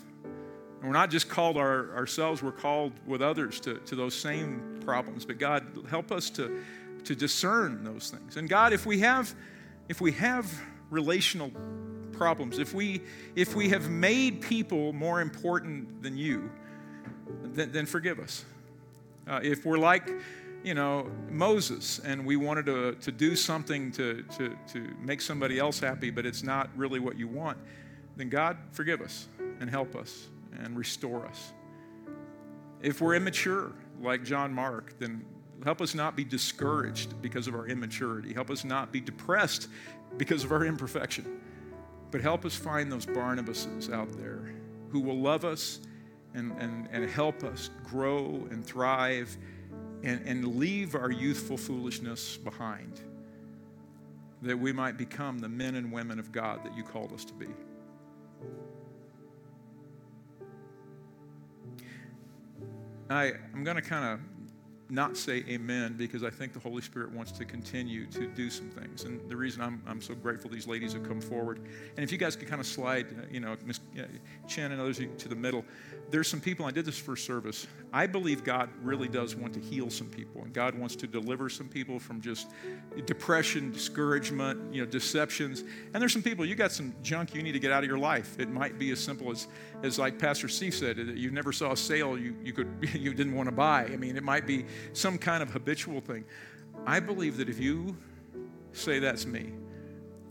And 0.83 0.91
we're 0.91 0.99
not 0.99 1.11
just 1.11 1.29
called 1.29 1.55
our, 1.55 1.95
ourselves, 1.95 2.43
we're 2.43 2.51
called 2.51 2.91
with 3.07 3.21
others 3.21 3.61
to, 3.61 3.75
to 3.75 3.95
those 3.95 4.13
same 4.13 4.81
problems. 4.83 5.23
But 5.23 5.39
God, 5.39 5.65
help 5.89 6.11
us 6.11 6.29
to, 6.31 6.61
to 7.05 7.15
discern 7.15 7.85
those 7.85 8.11
things. 8.11 8.35
And 8.35 8.49
God, 8.49 8.73
if 8.73 8.85
we 8.85 8.99
have, 8.99 9.33
if 9.87 10.01
we 10.01 10.11
have 10.11 10.53
relational 10.89 11.53
problems, 12.11 12.59
if 12.59 12.73
we, 12.73 13.01
if 13.33 13.55
we 13.55 13.69
have 13.69 13.89
made 13.89 14.41
people 14.41 14.91
more 14.91 15.21
important 15.21 16.03
than 16.03 16.17
you, 16.17 16.51
then, 17.43 17.71
then 17.71 17.85
forgive 17.85 18.19
us. 18.19 18.43
Uh, 19.25 19.39
if 19.41 19.65
we're 19.65 19.77
like, 19.77 20.11
you 20.65 20.73
know, 20.73 21.09
Moses 21.29 21.99
and 21.99 22.25
we 22.25 22.35
wanted 22.35 22.65
to, 22.65 22.95
to 22.95 23.11
do 23.13 23.37
something 23.37 23.89
to, 23.93 24.21
to, 24.37 24.57
to 24.73 24.93
make 24.99 25.21
somebody 25.21 25.59
else 25.59 25.79
happy, 25.79 26.09
but 26.09 26.25
it's 26.25 26.43
not 26.43 26.69
really 26.75 26.99
what 26.99 27.17
you 27.17 27.29
want, 27.29 27.57
then 28.17 28.27
God, 28.27 28.57
forgive 28.73 28.99
us 28.99 29.29
and 29.61 29.69
help 29.69 29.95
us 29.95 30.27
and 30.63 30.77
restore 30.77 31.25
us. 31.25 31.53
If 32.81 33.01
we're 33.01 33.15
immature, 33.15 33.71
like 34.01 34.23
John 34.23 34.53
Mark, 34.53 34.99
then 34.99 35.25
help 35.63 35.81
us 35.81 35.95
not 35.95 36.15
be 36.15 36.23
discouraged 36.23 37.21
because 37.21 37.47
of 37.47 37.55
our 37.55 37.67
immaturity. 37.67 38.33
Help 38.33 38.49
us 38.49 38.65
not 38.65 38.91
be 38.91 38.99
depressed 38.99 39.69
because 40.17 40.43
of 40.43 40.51
our 40.51 40.65
imperfection. 40.65 41.39
But 42.11 42.21
help 42.21 42.45
us 42.45 42.55
find 42.55 42.91
those 42.91 43.05
Barnabases 43.05 43.91
out 43.91 44.11
there 44.17 44.53
who 44.89 44.99
will 44.99 45.19
love 45.19 45.45
us 45.45 45.79
and, 46.33 46.51
and, 46.59 46.87
and 46.91 47.09
help 47.09 47.43
us 47.43 47.69
grow 47.83 48.47
and 48.51 48.65
thrive 48.65 49.35
and, 50.03 50.21
and 50.27 50.55
leave 50.57 50.95
our 50.95 51.11
youthful 51.11 51.57
foolishness 51.57 52.37
behind, 52.37 52.99
that 54.41 54.57
we 54.57 54.73
might 54.73 54.97
become 54.97 55.39
the 55.39 55.49
men 55.49 55.75
and 55.75 55.91
women 55.91 56.19
of 56.19 56.31
God 56.31 56.63
that 56.65 56.75
you 56.75 56.83
called 56.83 57.13
us 57.13 57.23
to 57.25 57.33
be. 57.33 57.47
I, 63.09 63.33
I'm 63.53 63.63
going 63.63 63.75
to 63.75 63.81
kind 63.81 64.05
of 64.05 64.19
not 64.89 65.17
say 65.17 65.43
amen 65.49 65.95
because 65.97 66.23
I 66.23 66.29
think 66.29 66.53
the 66.53 66.59
Holy 66.59 66.81
Spirit 66.81 67.11
wants 67.11 67.31
to 67.33 67.45
continue 67.45 68.05
to 68.07 68.27
do 68.27 68.49
some 68.49 68.69
things. 68.69 69.05
And 69.05 69.27
the 69.29 69.35
reason 69.35 69.61
I'm, 69.61 69.81
I'm 69.87 70.01
so 70.01 70.13
grateful 70.13 70.49
these 70.49 70.67
ladies 70.67 70.93
have 70.93 71.03
come 71.07 71.19
forward. 71.19 71.59
And 71.97 72.03
if 72.03 72.11
you 72.11 72.17
guys 72.17 72.35
could 72.35 72.47
kind 72.47 72.61
of 72.61 72.67
slide, 72.67 73.07
uh, 73.17 73.25
you 73.31 73.39
know, 73.39 73.55
Miss 73.65 73.79
uh, 73.97 74.03
Chen 74.47 74.71
and 74.71 74.79
others 74.79 74.99
to 75.17 75.27
the 75.27 75.35
middle, 75.35 75.65
there's 76.13 76.27
some 76.27 76.39
people, 76.39 76.67
I 76.67 76.69
did 76.69 76.85
this 76.85 76.99
first 76.99 77.25
service. 77.25 77.65
I 77.91 78.05
believe 78.05 78.43
God 78.43 78.69
really 78.83 79.07
does 79.07 79.35
want 79.35 79.51
to 79.55 79.59
heal 79.59 79.89
some 79.89 80.05
people, 80.05 80.43
and 80.43 80.53
God 80.53 80.77
wants 80.77 80.95
to 80.97 81.07
deliver 81.07 81.49
some 81.49 81.67
people 81.67 81.97
from 81.97 82.21
just 82.21 82.51
depression, 83.07 83.71
discouragement, 83.71 84.71
you 84.71 84.85
know, 84.85 84.87
deceptions. 84.87 85.63
And 85.91 85.99
there's 85.99 86.13
some 86.13 86.21
people, 86.21 86.45
you 86.45 86.53
got 86.53 86.71
some 86.71 86.93
junk 87.01 87.33
you 87.33 87.41
need 87.41 87.53
to 87.53 87.59
get 87.59 87.71
out 87.71 87.83
of 87.83 87.89
your 87.89 87.97
life. 87.97 88.39
It 88.39 88.51
might 88.51 88.77
be 88.77 88.91
as 88.91 88.99
simple 88.99 89.31
as, 89.31 89.47
as 89.81 89.97
like 89.97 90.19
Pastor 90.19 90.47
C 90.47 90.69
said, 90.69 90.99
you 90.99 91.31
never 91.31 91.51
saw 91.51 91.71
a 91.71 91.77
sale 91.77 92.15
you, 92.15 92.35
you, 92.43 92.53
could, 92.53 92.67
you 92.93 93.15
didn't 93.15 93.33
want 93.33 93.49
to 93.49 93.55
buy. 93.55 93.85
I 93.85 93.97
mean, 93.97 94.15
it 94.15 94.23
might 94.23 94.45
be 94.45 94.67
some 94.93 95.17
kind 95.17 95.41
of 95.41 95.49
habitual 95.49 95.99
thing. 95.99 96.25
I 96.85 96.99
believe 96.99 97.37
that 97.37 97.49
if 97.49 97.59
you 97.59 97.97
say 98.71 98.99
that's 98.99 99.25
me 99.25 99.51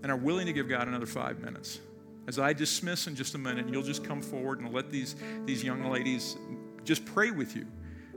and 0.05 0.13
are 0.13 0.17
willing 0.17 0.47
to 0.47 0.53
give 0.53 0.69
God 0.69 0.87
another 0.87 1.07
five 1.07 1.41
minutes, 1.41 1.81
as 2.29 2.39
I 2.39 2.53
dismiss 2.53 3.07
in 3.07 3.17
just 3.17 3.35
a 3.35 3.39
minute, 3.39 3.69
you'll 3.69 3.83
just 3.83 4.05
come 4.05 4.23
forward 4.23 4.61
and 4.61 4.73
let 4.73 4.91
these, 4.91 5.17
these 5.45 5.65
young 5.65 5.85
ladies 5.91 6.37
just 6.85 7.05
pray 7.05 7.31
with 7.31 7.57
you 7.57 7.67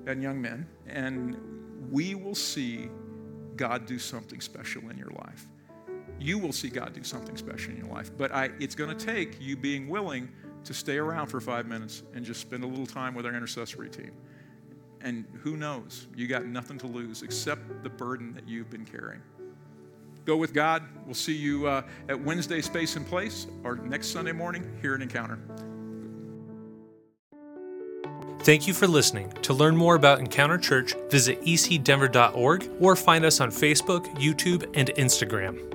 and 0.05 0.21
young 0.21 0.41
men, 0.41 0.67
and 0.87 1.35
we 1.91 2.15
will 2.15 2.35
see 2.35 2.89
God 3.55 3.85
do 3.85 3.97
something 3.97 4.41
special 4.41 4.89
in 4.89 4.97
your 4.97 5.09
life. 5.09 5.47
You 6.19 6.37
will 6.37 6.53
see 6.53 6.69
God 6.69 6.93
do 6.93 7.03
something 7.03 7.35
special 7.35 7.71
in 7.71 7.77
your 7.77 7.87
life. 7.87 8.11
But 8.15 8.31
I, 8.31 8.51
it's 8.59 8.75
going 8.75 8.95
to 8.95 9.05
take 9.05 9.41
you 9.41 9.57
being 9.57 9.87
willing 9.87 10.29
to 10.63 10.73
stay 10.73 10.97
around 10.97 11.27
for 11.27 11.41
five 11.41 11.67
minutes 11.67 12.03
and 12.13 12.23
just 12.25 12.41
spend 12.41 12.63
a 12.63 12.67
little 12.67 12.87
time 12.87 13.13
with 13.13 13.25
our 13.25 13.33
intercessory 13.33 13.89
team. 13.89 14.11
And 15.01 15.25
who 15.43 15.57
knows? 15.57 16.07
You 16.15 16.27
got 16.27 16.45
nothing 16.45 16.77
to 16.79 16.87
lose 16.87 17.21
except 17.21 17.83
the 17.83 17.89
burden 17.89 18.33
that 18.33 18.47
you've 18.47 18.69
been 18.69 18.85
carrying. 18.85 19.21
Go 20.25 20.37
with 20.37 20.53
God. 20.53 20.83
We'll 21.05 21.13
see 21.13 21.35
you 21.35 21.67
uh, 21.67 21.83
at 22.09 22.19
Wednesday 22.19 22.61
Space 22.61 22.95
and 22.95 23.05
Place 23.05 23.47
or 23.63 23.75
next 23.75 24.07
Sunday 24.07 24.31
morning 24.31 24.77
here 24.81 24.95
at 24.95 25.01
Encounter. 25.01 25.39
Thank 28.41 28.67
you 28.67 28.73
for 28.75 28.85
listening. 28.85 29.31
To 29.43 29.53
learn 29.53 29.75
more 29.75 29.95
about 29.95 30.19
Encounter 30.19 30.57
Church, 30.57 30.93
visit 31.09 31.41
ecdenver.org 31.41 32.69
or 32.79 32.95
find 32.95 33.25
us 33.25 33.39
on 33.39 33.49
Facebook, 33.49 34.05
YouTube, 34.17 34.69
and 34.75 34.89
Instagram. 34.97 35.74